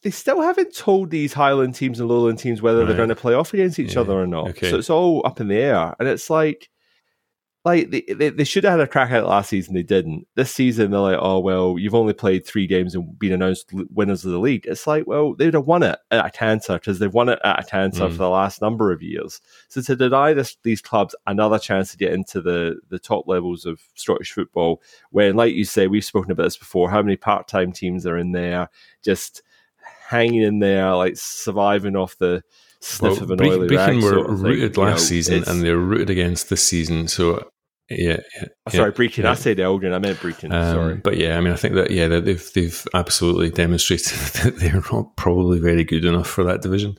They 0.04 0.10
still 0.10 0.40
haven't 0.40 0.76
told 0.76 1.10
these 1.10 1.32
Highland 1.32 1.74
teams 1.74 1.98
and 1.98 2.08
Lowland 2.08 2.38
teams 2.38 2.62
whether 2.62 2.80
right. 2.80 2.86
they're 2.86 2.96
going 2.96 3.08
to 3.08 3.16
play 3.16 3.34
off 3.34 3.52
against 3.52 3.80
each 3.80 3.94
yeah. 3.94 4.02
other 4.02 4.12
or 4.12 4.28
not. 4.28 4.50
Okay. 4.50 4.70
So 4.70 4.78
it's 4.78 4.90
all 4.90 5.26
up 5.26 5.40
in 5.40 5.48
the 5.48 5.56
air, 5.56 5.96
and 5.98 6.08
it's 6.08 6.30
like 6.30 6.68
like 7.64 7.90
they, 7.90 8.02
they, 8.02 8.30
they, 8.30 8.44
should 8.44 8.64
have 8.64 8.78
had 8.78 8.80
a 8.80 8.86
crack 8.86 9.10
at 9.10 9.24
it 9.24 9.26
last 9.26 9.50
season. 9.50 9.74
They 9.74 9.82
didn't. 9.82 10.26
This 10.36 10.54
season, 10.54 10.90
they're 10.90 11.00
like, 11.00 11.18
oh 11.20 11.40
well, 11.40 11.76
you've 11.78 11.94
only 11.94 12.12
played 12.12 12.46
three 12.46 12.66
games 12.66 12.94
and 12.94 13.18
been 13.18 13.32
announced 13.32 13.70
winners 13.90 14.24
of 14.24 14.30
the 14.30 14.38
league. 14.38 14.64
It's 14.66 14.86
like, 14.86 15.06
well, 15.06 15.34
they'd 15.34 15.54
have 15.54 15.66
won 15.66 15.82
it 15.82 15.98
at 16.10 16.32
Acanta 16.32 16.74
because 16.74 16.98
they've 16.98 17.12
won 17.12 17.28
it 17.28 17.40
at 17.44 17.66
Acanta 17.66 18.08
mm. 18.08 18.10
for 18.10 18.18
the 18.18 18.30
last 18.30 18.62
number 18.62 18.92
of 18.92 19.02
years. 19.02 19.40
So 19.68 19.82
to 19.82 19.96
deny 19.96 20.34
this, 20.34 20.56
these 20.62 20.80
clubs 20.80 21.16
another 21.26 21.58
chance 21.58 21.90
to 21.90 21.98
get 21.98 22.12
into 22.12 22.40
the 22.40 22.78
the 22.90 22.98
top 22.98 23.26
levels 23.26 23.66
of 23.66 23.80
Scottish 23.94 24.32
football, 24.32 24.80
when, 25.10 25.34
like 25.34 25.54
you 25.54 25.64
say, 25.64 25.88
we've 25.88 26.04
spoken 26.04 26.30
about 26.30 26.44
this 26.44 26.56
before, 26.56 26.90
how 26.90 27.02
many 27.02 27.16
part 27.16 27.48
time 27.48 27.72
teams 27.72 28.06
are 28.06 28.16
in 28.16 28.32
there, 28.32 28.70
just 29.02 29.42
hanging 30.08 30.42
in 30.42 30.60
there, 30.60 30.94
like 30.94 31.16
surviving 31.16 31.96
off 31.96 32.16
the 32.18 32.42
sniff 32.80 33.20
well, 33.20 33.22
of 33.22 33.30
an 33.30 33.42
oily 33.42 33.68
Brechin 33.68 34.02
were 34.02 34.34
rooted 34.34 34.76
last 34.76 34.88
you 35.10 35.16
know, 35.18 35.22
season 35.22 35.44
and 35.46 35.62
they're 35.62 35.76
rooted 35.76 36.10
against 36.10 36.48
this 36.48 36.64
season. 36.64 37.08
So 37.08 37.48
yeah, 37.90 38.20
yeah 38.36 38.48
oh, 38.66 38.70
sorry, 38.70 38.92
Brechin. 38.92 39.22
Yeah. 39.24 39.30
I 39.30 39.34
said 39.34 39.58
Elgin. 39.58 39.94
I 39.94 39.98
meant 39.98 40.18
Brechin. 40.18 40.52
Um, 40.52 40.74
sorry, 40.74 40.94
but 40.96 41.16
yeah, 41.16 41.38
I 41.38 41.40
mean, 41.40 41.54
I 41.54 41.56
think 41.56 41.74
that 41.74 41.90
yeah, 41.90 42.06
they've 42.06 42.52
they've 42.52 42.86
absolutely 42.92 43.50
demonstrated 43.50 44.18
that 44.42 44.56
they're 44.58 44.82
not 44.92 45.16
probably 45.16 45.58
very 45.58 45.84
good 45.84 46.04
enough 46.04 46.26
for 46.26 46.44
that 46.44 46.60
division. 46.60 46.98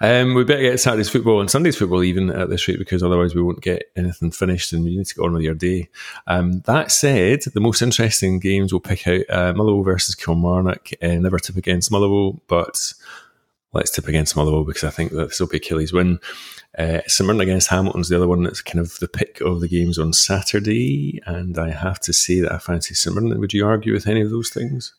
Um, 0.00 0.34
we 0.34 0.44
better 0.44 0.62
get 0.62 0.78
Saturday's 0.78 1.08
football 1.08 1.40
and 1.40 1.50
Sunday's 1.50 1.76
football 1.76 2.04
even 2.04 2.30
at 2.30 2.50
this 2.50 2.68
rate 2.68 2.78
because 2.78 3.02
otherwise 3.02 3.34
we 3.34 3.42
won't 3.42 3.62
get 3.62 3.90
anything 3.96 4.30
finished 4.30 4.72
and 4.72 4.88
you 4.88 4.98
need 4.98 5.06
to 5.06 5.14
get 5.14 5.24
on 5.24 5.32
with 5.32 5.42
your 5.42 5.54
day. 5.54 5.88
Um, 6.28 6.60
that 6.66 6.92
said, 6.92 7.42
the 7.52 7.60
most 7.60 7.82
interesting 7.82 8.38
games 8.38 8.72
we'll 8.72 8.78
pick 8.78 9.08
out 9.08 9.22
uh, 9.28 9.52
Motherwell 9.54 9.82
versus 9.82 10.14
Kilmarnock. 10.14 10.90
Uh, 11.02 11.16
never 11.16 11.40
tip 11.40 11.56
against 11.56 11.90
Motherwell, 11.90 12.40
but 12.46 12.92
let's 13.72 13.90
tip 13.90 14.08
against 14.08 14.36
Motherwell 14.36 14.64
because 14.64 14.84
I 14.84 14.90
think 14.90 15.12
that 15.12 15.28
this 15.28 15.40
will 15.40 15.48
be 15.48 15.58
Achilles' 15.58 15.92
win. 15.92 16.18
Uh, 16.76 17.00
St 17.06 17.40
against 17.40 17.68
Hamilton's 17.68 18.08
the 18.08 18.16
other 18.16 18.28
one 18.28 18.42
that's 18.42 18.62
kind 18.62 18.80
of 18.80 18.98
the 18.98 19.08
pick 19.08 19.40
of 19.40 19.60
the 19.60 19.68
games 19.68 19.98
on 19.98 20.12
Saturday, 20.12 21.20
and 21.26 21.58
I 21.58 21.70
have 21.70 22.00
to 22.00 22.12
say 22.12 22.40
that 22.40 22.52
I 22.52 22.58
fancy 22.58 22.94
St 22.94 23.38
Would 23.38 23.52
you 23.52 23.66
argue 23.66 23.92
with 23.92 24.06
any 24.06 24.20
of 24.20 24.30
those 24.30 24.50
things? 24.50 24.94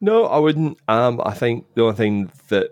No, 0.00 0.26
I 0.26 0.38
wouldn't. 0.38 0.78
Um, 0.88 1.20
I 1.24 1.34
think 1.34 1.66
the 1.74 1.82
only 1.82 1.96
thing 1.96 2.32
that 2.48 2.70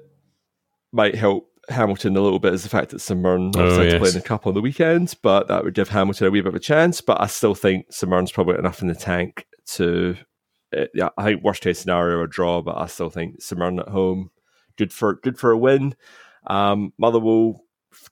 might 0.92 1.14
help 1.14 1.50
Hamilton 1.68 2.16
a 2.16 2.20
little 2.20 2.38
bit 2.38 2.54
is 2.54 2.62
the 2.62 2.68
fact 2.68 2.90
that 2.90 3.00
St 3.00 3.20
Mirren 3.20 3.52
oh, 3.56 3.82
yes. 3.82 3.98
play 3.98 4.10
in 4.10 4.16
a 4.16 4.22
cup 4.22 4.46
on 4.46 4.54
the 4.54 4.60
weekends, 4.60 5.14
but 5.14 5.48
that 5.48 5.64
would 5.64 5.74
give 5.74 5.90
Hamilton 5.90 6.26
a 6.26 6.30
wee 6.30 6.40
bit 6.40 6.48
of 6.48 6.54
a 6.54 6.60
chance. 6.60 7.00
But 7.00 7.20
I 7.20 7.26
still 7.26 7.54
think 7.54 7.92
St 7.92 8.10
Mirren's 8.10 8.32
probably 8.32 8.58
enough 8.58 8.82
in 8.82 8.88
the 8.88 8.94
tank 8.94 9.46
to. 9.74 10.16
Uh, 10.76 10.84
yeah, 10.94 11.08
I 11.16 11.24
think 11.24 11.42
worst 11.42 11.62
case 11.62 11.78
scenario 11.78 12.22
a 12.22 12.28
draw, 12.28 12.62
but 12.62 12.76
I 12.76 12.86
still 12.86 13.10
think 13.10 13.40
St 13.40 13.78
at 13.78 13.88
home 13.88 14.30
good 14.76 14.92
for 14.92 15.14
good 15.14 15.38
for 15.38 15.50
a 15.50 15.58
win. 15.58 15.94
Um, 16.46 16.92
Motherwell 16.98 17.62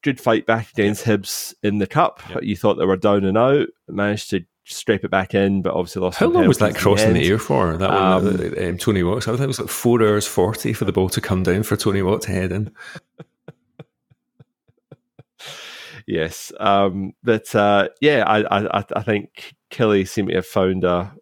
good 0.03 0.21
fight 0.21 0.47
back 0.47 0.71
against 0.73 1.05
Hibs 1.05 1.55
in 1.63 1.79
the 1.79 1.87
cup. 1.87 2.23
Yep. 2.29 2.43
You 2.43 2.57
thought 2.57 2.75
they 2.75 2.85
were 2.85 2.97
down 2.97 3.25
and 3.25 3.39
out, 3.39 3.69
managed 3.89 4.31
to 4.31 4.45
scrape 4.65 5.05
it 5.05 5.11
back 5.11 5.35
in, 5.35 5.63
but 5.63 5.75
obviously 5.75 6.03
lost. 6.03 6.19
How 6.19 6.27
long 6.27 6.49
was 6.49 6.59
that 6.59 6.75
crossing 6.75 7.15
the, 7.15 7.21
the, 7.21 7.31
air 7.31 7.39
for? 7.39 7.77
That 7.77 7.91
um, 7.91 8.25
one, 8.25 8.65
um, 8.65 8.79
Tony 8.79 9.03
Watt. 9.03 9.29
I 9.29 9.33
think 9.33 9.41
it 9.41 9.47
was 9.47 9.61
like 9.61 9.69
four 9.69 10.03
hours 10.03 10.27
forty 10.27 10.73
for 10.73 10.85
the 10.85 10.93
ball 10.93 11.09
to 11.11 11.21
come 11.21 11.43
down 11.43 11.63
for 11.63 11.77
Tony 11.77 12.03
Watt 12.03 12.23
to 12.23 12.33
head 12.33 12.53
in. 12.53 12.73
yes, 16.07 16.53
um, 16.61 17.13
but 17.23 17.55
uh, 17.55 17.89
yeah, 18.01 18.25
I, 18.27 18.61
I, 18.61 18.85
I 18.95 19.03
think 19.03 19.55
Killie 19.71 20.09
seemed 20.09 20.29
to 20.29 20.37
have 20.37 20.47
found 20.47 20.85
a 20.85 21.15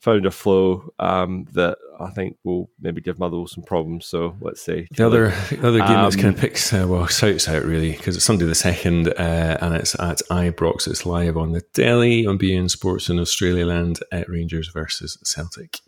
found 0.00 0.26
a 0.26 0.30
flow 0.30 0.92
um, 0.98 1.46
that 1.52 1.78
I 1.98 2.10
think 2.10 2.36
will 2.44 2.70
maybe 2.80 3.00
give 3.00 3.18
Motherwell 3.18 3.48
some 3.48 3.64
problems. 3.64 4.06
So 4.06 4.36
let's 4.40 4.62
see. 4.62 4.86
The 4.92 5.06
other 5.06 5.30
the 5.50 5.66
other 5.66 5.78
game 5.78 5.96
um, 5.96 6.04
that's 6.04 6.16
kind 6.16 6.34
of 6.34 6.40
picks 6.40 6.72
uh, 6.72 6.86
well 6.88 7.06
shouts 7.06 7.48
out 7.48 7.64
really 7.64 7.92
because 7.92 8.16
it's 8.16 8.24
Sunday 8.24 8.46
the 8.46 8.54
second 8.54 9.08
uh, 9.08 9.58
and 9.60 9.74
it's 9.74 9.98
at 9.98 10.22
Ibrox. 10.30 10.86
It's 10.86 11.04
live 11.04 11.36
on 11.36 11.52
the 11.52 11.62
Delly 11.74 12.28
on 12.28 12.38
beIN 12.38 12.70
Sports 12.70 13.08
in 13.08 13.18
Australia 13.18 13.66
Land 13.66 13.98
at 14.12 14.28
Rangers 14.28 14.68
versus 14.68 15.18
Celtic. 15.24 15.80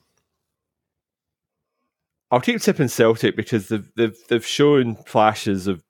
I'll 2.32 2.40
keep 2.40 2.60
tipping 2.60 2.88
Celtic 2.88 3.36
because 3.36 3.68
they've 3.68 3.90
they've, 3.96 4.16
they've 4.28 4.46
shown 4.46 4.96
flashes 4.96 5.66
of 5.66 5.82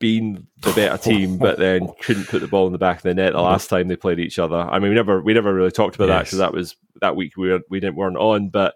been 0.00 0.48
the 0.62 0.72
better 0.72 0.98
team, 1.10 1.38
but 1.38 1.58
then 1.58 1.88
couldn't 2.02 2.26
put 2.26 2.40
the 2.40 2.48
ball 2.48 2.66
in 2.66 2.72
the 2.72 2.78
back 2.78 2.96
of 2.96 3.02
the 3.04 3.14
net 3.14 3.32
the 3.32 3.40
last 3.40 3.68
time 3.68 3.86
they 3.86 3.96
played 3.96 4.18
each 4.18 4.40
other. 4.40 4.56
I 4.56 4.80
mean, 4.80 4.88
we 4.88 4.96
never 4.96 5.22
we 5.22 5.32
never 5.32 5.54
really 5.54 5.70
talked 5.70 5.94
about 5.94 6.08
yes. 6.08 6.16
that 6.16 6.24
because 6.24 6.38
that 6.38 6.52
was 6.52 6.76
that 7.00 7.14
week 7.14 7.36
we 7.36 7.50
were, 7.50 7.60
we 7.70 7.78
didn't 7.78 7.96
weren't 7.96 8.16
on, 8.16 8.48
but 8.48 8.74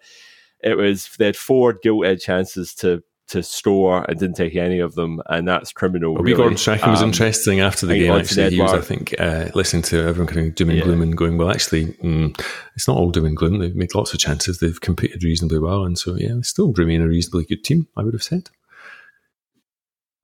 it 0.60 0.76
was 0.76 1.10
they 1.18 1.26
had 1.26 1.36
four 1.36 1.72
gilt 1.72 2.06
edge 2.06 2.22
chances 2.22 2.74
to 2.76 3.02
to 3.26 3.42
store 3.42 4.04
and 4.08 4.18
didn't 4.18 4.36
take 4.36 4.54
any 4.54 4.80
of 4.80 4.94
them, 4.94 5.22
and 5.26 5.48
that's 5.48 5.72
criminal. 5.72 6.14
Really. 6.16 6.36
Gordon 6.36 6.58
Strachan 6.58 6.84
um, 6.84 6.90
was 6.90 7.02
interesting 7.02 7.60
after 7.60 7.86
the 7.86 7.98
game. 7.98 8.12
Actually, 8.12 8.50
he 8.50 8.60
was, 8.60 8.72
I 8.72 8.80
think, 8.80 9.14
uh, 9.18 9.48
listening 9.54 9.82
to 9.84 10.00
everyone 10.06 10.26
kind 10.26 10.46
of 10.46 10.54
doom 10.54 10.68
and 10.68 10.78
yeah. 10.78 10.84
gloom 10.84 11.02
and 11.02 11.16
going, 11.16 11.38
"Well, 11.38 11.50
actually, 11.50 11.86
mm, 11.94 12.38
it's 12.76 12.86
not 12.86 12.98
all 12.98 13.10
doom 13.10 13.24
and 13.24 13.36
gloom. 13.36 13.58
They've 13.58 13.74
made 13.74 13.94
lots 13.94 14.12
of 14.12 14.20
chances. 14.20 14.58
They've 14.58 14.80
competed 14.80 15.24
reasonably 15.24 15.58
well, 15.58 15.84
and 15.84 15.98
so 15.98 16.16
yeah, 16.16 16.34
they 16.34 16.42
still 16.42 16.72
remain 16.72 17.00
a 17.00 17.08
reasonably 17.08 17.44
good 17.44 17.64
team. 17.64 17.88
I 17.96 18.02
would 18.02 18.14
have 18.14 18.22
said." 18.22 18.50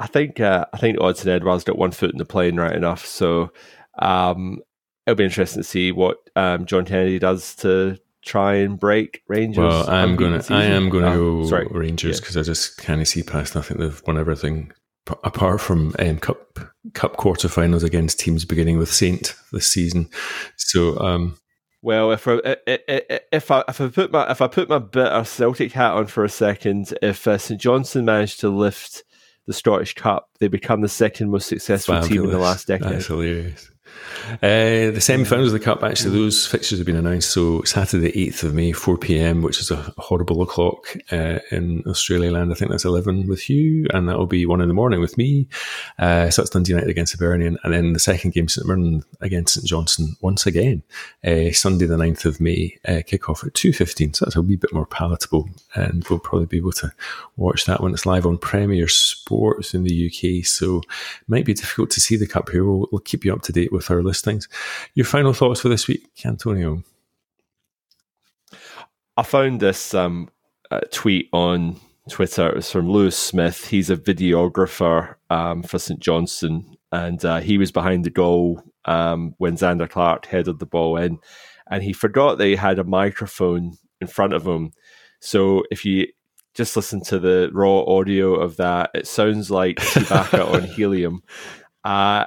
I 0.00 0.06
think 0.06 0.40
uh, 0.40 0.64
I 0.72 0.78
think 0.78 0.98
Odsonne 0.98 1.28
Edouard's 1.28 1.62
got 1.62 1.78
one 1.78 1.90
foot 1.90 2.10
in 2.10 2.18
the 2.18 2.24
plane 2.24 2.56
right 2.56 2.74
enough. 2.74 3.04
So 3.04 3.52
um, 3.98 4.60
it'll 5.06 5.16
be 5.16 5.24
interesting 5.24 5.62
to 5.62 5.68
see 5.68 5.92
what 5.92 6.16
um, 6.36 6.64
John 6.64 6.86
Kennedy 6.86 7.18
does 7.18 7.54
to 7.56 7.98
try 8.22 8.54
and 8.54 8.80
break 8.80 9.22
Rangers. 9.28 9.58
Well, 9.58 9.90
I'm 9.90 10.16
gonna 10.16 10.42
I 10.48 10.64
am 10.64 10.88
gonna 10.88 11.14
go 11.14 11.46
sorry. 11.46 11.66
Rangers 11.70 12.18
because 12.18 12.34
yeah. 12.34 12.40
I 12.40 12.44
just 12.44 12.78
can't 12.78 13.06
see 13.06 13.22
past. 13.22 13.56
I 13.56 13.60
think 13.60 13.78
they've 13.78 14.02
won 14.06 14.16
everything 14.16 14.72
apart 15.22 15.60
from 15.60 15.94
um, 15.98 16.18
cup 16.18 16.58
cup 16.94 17.16
quarterfinals 17.18 17.84
against 17.84 18.18
teams 18.18 18.46
beginning 18.46 18.78
with 18.78 18.90
Saint 18.90 19.36
this 19.52 19.66
season. 19.66 20.08
So. 20.56 20.98
Um, 20.98 21.36
well, 21.82 22.12
if 22.12 22.26
I 22.26 22.38
if 22.66 23.50
I 23.50 23.64
if 23.68 23.80
I 23.80 23.88
put 23.88 24.12
my 24.12 24.30
if 24.30 24.40
I 24.40 24.48
put 24.48 24.68
my 24.68 24.78
bitter 24.78 25.24
Celtic 25.24 25.72
hat 25.72 25.92
on 25.92 26.06
for 26.06 26.24
a 26.24 26.28
second, 26.28 26.92
if 27.00 27.26
uh, 27.26 27.38
St 27.38 27.60
Johnstone 27.60 28.04
managed 28.04 28.40
to 28.40 28.50
lift 28.50 29.02
the 29.50 29.54
Scottish 29.54 29.94
Cup, 29.94 30.30
they 30.38 30.46
become 30.46 30.80
the 30.80 30.88
second 30.88 31.28
most 31.28 31.48
successful 31.48 31.96
Fabulous. 31.96 32.08
team 32.08 32.24
in 32.24 32.30
the 32.30 32.38
last 32.38 32.68
decade. 32.68 32.92
That's 32.92 33.06
hilarious. 33.08 33.69
Uh, 34.42 34.90
the 34.92 35.00
semi-finals 35.00 35.48
of 35.48 35.58
the 35.58 35.64
cup, 35.64 35.82
actually, 35.82 36.16
those 36.16 36.46
fixtures 36.46 36.78
have 36.78 36.86
been 36.86 36.96
announced. 36.96 37.30
So 37.30 37.62
Saturday, 37.62 38.10
eighth 38.14 38.44
of 38.44 38.54
May, 38.54 38.72
four 38.72 38.96
pm, 38.96 39.42
which 39.42 39.60
is 39.60 39.70
a 39.70 39.76
horrible 39.98 40.42
o'clock 40.42 40.96
uh, 41.10 41.40
in 41.50 41.82
Australia 41.86 42.30
land. 42.30 42.52
I 42.52 42.54
think 42.54 42.70
that's 42.70 42.84
eleven 42.84 43.26
with 43.26 43.50
you, 43.50 43.86
and 43.92 44.08
that'll 44.08 44.26
be 44.26 44.46
one 44.46 44.60
in 44.60 44.68
the 44.68 44.74
morning 44.74 45.00
with 45.00 45.18
me. 45.18 45.48
Uh, 45.98 46.30
so 46.30 46.42
it's 46.42 46.50
Dundee 46.50 46.72
United 46.72 46.90
against 46.90 47.12
Hibernian, 47.12 47.58
and 47.64 47.72
then 47.72 47.92
the 47.92 47.98
second 47.98 48.32
game, 48.32 48.48
St 48.48 48.66
Mirren 48.66 49.02
against 49.20 49.54
St 49.54 49.66
Johnstone 49.66 50.16
once 50.20 50.46
again. 50.46 50.82
Uh, 51.24 51.50
Sunday, 51.52 51.86
the 51.86 51.96
9th 51.96 52.24
of 52.24 52.40
May, 52.40 52.78
uh, 52.86 53.00
kick 53.06 53.28
off 53.28 53.44
at 53.44 53.54
two 53.54 53.72
fifteen. 53.72 54.14
So 54.14 54.24
that's 54.24 54.36
a 54.36 54.42
wee 54.42 54.56
bit 54.56 54.72
more 54.72 54.86
palatable, 54.86 55.48
and 55.74 56.06
we'll 56.08 56.18
probably 56.20 56.46
be 56.46 56.58
able 56.58 56.72
to 56.72 56.92
watch 57.36 57.64
that 57.64 57.82
when 57.82 57.92
it's 57.92 58.06
live 58.06 58.26
on 58.26 58.38
Premier 58.38 58.88
Sports 58.88 59.74
in 59.74 59.84
the 59.84 60.06
UK. 60.06 60.44
So 60.44 60.78
it 60.78 61.28
might 61.28 61.44
be 61.44 61.54
difficult 61.54 61.90
to 61.90 62.00
see 62.00 62.16
the 62.16 62.26
cup 62.26 62.50
here. 62.50 62.64
We'll, 62.64 62.88
we'll 62.92 63.00
keep 63.00 63.24
you 63.24 63.32
up 63.32 63.42
to 63.42 63.52
date 63.52 63.72
with 63.72 63.79
our 63.88 64.02
listings. 64.02 64.48
Your 64.94 65.06
final 65.06 65.32
thoughts 65.32 65.60
for 65.60 65.68
this 65.68 65.86
week, 65.86 66.10
Antonio? 66.24 66.82
I 69.16 69.22
found 69.22 69.60
this 69.60 69.94
um, 69.94 70.28
uh, 70.70 70.80
tweet 70.90 71.28
on 71.32 71.78
Twitter. 72.08 72.48
It 72.48 72.56
was 72.56 72.70
from 72.70 72.90
Lewis 72.90 73.16
Smith. 73.16 73.68
He's 73.68 73.90
a 73.90 73.96
videographer 73.96 75.14
um, 75.30 75.62
for 75.62 75.78
St 75.78 76.00
Johnstone, 76.00 76.76
and 76.92 77.24
uh, 77.24 77.40
he 77.40 77.58
was 77.58 77.70
behind 77.70 78.04
the 78.04 78.10
goal 78.10 78.62
um, 78.86 79.34
when 79.38 79.56
Zander 79.56 79.88
Clark 79.88 80.26
headed 80.26 80.58
the 80.58 80.66
ball 80.66 80.96
in, 80.96 81.18
and 81.70 81.82
he 81.82 81.92
forgot 81.92 82.38
that 82.38 82.46
he 82.46 82.56
had 82.56 82.78
a 82.78 82.84
microphone 82.84 83.76
in 84.00 84.06
front 84.06 84.32
of 84.32 84.46
him. 84.46 84.72
So 85.20 85.64
if 85.70 85.84
you 85.84 86.08
just 86.54 86.74
listen 86.74 87.02
to 87.04 87.18
the 87.18 87.50
raw 87.52 87.82
audio 87.82 88.34
of 88.34 88.56
that, 88.56 88.90
it 88.94 89.06
sounds 89.06 89.50
like 89.50 89.76
Chewbacca 89.76 90.52
on 90.52 90.62
helium. 90.76 91.22
Uh, 91.84 92.24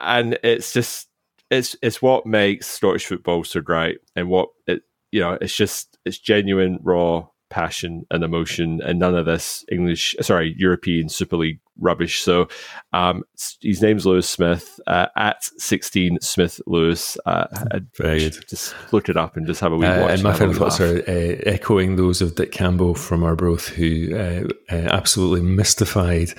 and 0.00 0.38
it's 0.42 0.72
just 0.72 1.08
it's 1.50 1.76
it's 1.82 2.02
what 2.02 2.26
makes 2.26 2.66
Scottish 2.66 3.06
football 3.06 3.44
so 3.44 3.60
great, 3.60 3.98
and 4.16 4.28
what 4.28 4.50
it 4.66 4.82
you 5.12 5.20
know 5.20 5.38
it's 5.40 5.56
just 5.56 5.98
it's 6.04 6.18
genuine 6.18 6.78
raw 6.82 7.26
passion 7.50 8.04
and 8.10 8.22
emotion, 8.24 8.80
and 8.82 8.98
none 8.98 9.14
of 9.14 9.26
this 9.26 9.64
English 9.70 10.16
sorry 10.20 10.54
European 10.58 11.08
Super 11.08 11.36
League 11.36 11.60
rubbish. 11.78 12.20
So 12.20 12.48
um, 12.92 13.24
his 13.60 13.80
name's 13.82 14.06
Lewis 14.06 14.28
Smith 14.28 14.80
uh, 14.86 15.06
at 15.16 15.44
16 15.44 16.18
Smith 16.20 16.60
Lewis. 16.66 17.16
Uh, 17.24 17.46
Very 17.94 18.20
good. 18.20 18.44
Just 18.48 18.74
look 18.92 19.08
it 19.08 19.16
up 19.16 19.36
and 19.36 19.46
just 19.46 19.60
have 19.60 19.72
a 19.72 19.76
wee 19.76 19.86
uh, 19.86 20.02
watch. 20.02 20.10
and 20.12 20.22
my 20.22 20.32
final 20.32 20.54
thoughts 20.54 20.80
are 20.80 20.98
uh, 20.98 21.36
echoing 21.46 21.96
those 21.96 22.20
of 22.20 22.34
Dick 22.34 22.52
Campbell 22.52 22.94
from 22.94 23.22
Arbroath, 23.22 23.68
who 23.68 24.14
uh, 24.14 24.74
uh, 24.74 24.88
absolutely 24.90 25.42
mystified 25.42 26.30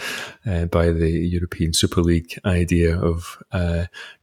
by 0.71 0.91
the 0.91 1.10
European 1.10 1.73
Super 1.73 2.02
League 2.02 2.39
idea 2.43 2.99
of 2.99 3.38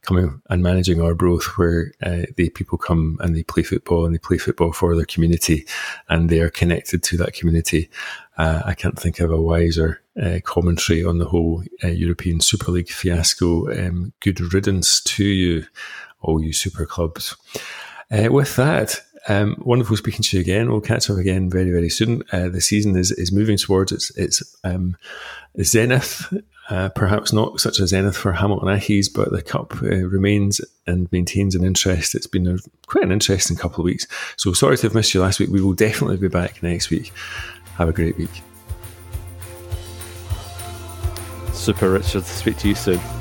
coming 0.01 0.41
and 0.49 0.61
managing 0.61 1.01
Arbroath, 1.01 1.57
where 1.57 1.93
the 2.35 2.49
people 2.53 2.77
come 2.77 3.17
and 3.21 3.35
they 3.35 3.43
play 3.43 3.63
football 3.63 4.05
and 4.05 4.13
they 4.13 4.19
play 4.19 4.37
football 4.37 4.73
for 4.73 4.95
their 4.95 5.05
community 5.05 5.65
and 6.09 6.29
they 6.29 6.41
are 6.41 6.49
connected 6.49 7.01
to 7.03 7.17
that 7.17 7.33
community. 7.33 7.89
Uh, 8.37 8.61
I 8.65 8.73
can't 8.75 8.99
think 8.99 9.19
of 9.19 9.31
a 9.31 9.41
wiser 9.41 10.01
uh, 10.21 10.39
commentary 10.43 11.03
on 11.03 11.17
the 11.17 11.25
whole 11.25 11.63
uh, 11.83 11.87
European 11.87 12.39
Super 12.39 12.71
League 12.71 12.89
fiasco. 12.89 13.69
Um, 13.71 14.13
good 14.19 14.53
riddance 14.53 15.01
to 15.01 15.23
you, 15.23 15.65
all 16.21 16.41
you 16.41 16.53
super 16.53 16.85
clubs. 16.85 17.35
Uh, 18.09 18.31
with 18.31 18.55
that, 18.55 19.01
um, 19.27 19.55
wonderful 19.59 19.97
speaking 19.97 20.23
to 20.23 20.37
you 20.37 20.41
again. 20.41 20.71
We'll 20.71 20.81
catch 20.81 21.09
up 21.09 21.17
again 21.17 21.49
very, 21.49 21.71
very 21.71 21.89
soon. 21.89 22.23
Uh, 22.31 22.49
the 22.49 22.61
season 22.61 22.95
is, 22.95 23.11
is 23.11 23.31
moving 23.31 23.57
towards 23.57 23.91
its 23.91 24.15
its 24.17 24.57
um, 24.63 24.95
zenith. 25.61 26.33
Uh, 26.69 26.89
perhaps 26.89 27.31
not 27.31 27.61
such 27.61 27.79
a 27.79 27.87
zenith 27.87 28.17
for 28.17 28.33
Hamilton 28.33 28.67
Accies, 28.67 29.07
but 29.13 29.31
the 29.31 29.41
cup 29.41 29.79
remains 29.79 30.59
and 30.85 31.09
maintains 31.13 31.55
an 31.55 31.63
interest. 31.63 32.13
It's 32.13 32.27
been 32.27 32.45
a, 32.45 32.57
quite 32.87 33.05
an 33.05 33.11
interesting 33.13 33.55
couple 33.55 33.79
of 33.79 33.85
weeks. 33.85 34.05
So 34.35 34.51
sorry 34.51 34.75
to 34.77 34.83
have 34.83 34.93
missed 34.93 35.13
you 35.13 35.21
last 35.21 35.39
week. 35.39 35.49
We 35.49 35.61
will 35.61 35.73
definitely 35.73 36.17
be 36.17 36.27
back 36.27 36.61
next 36.61 36.89
week. 36.89 37.13
Have 37.77 37.87
a 37.87 37.93
great 37.93 38.17
week. 38.17 38.41
Super, 41.57 41.89
Richard. 41.89 42.23
Speak 42.25 42.57
to 42.57 42.69
you 42.69 42.75
soon. 42.75 43.16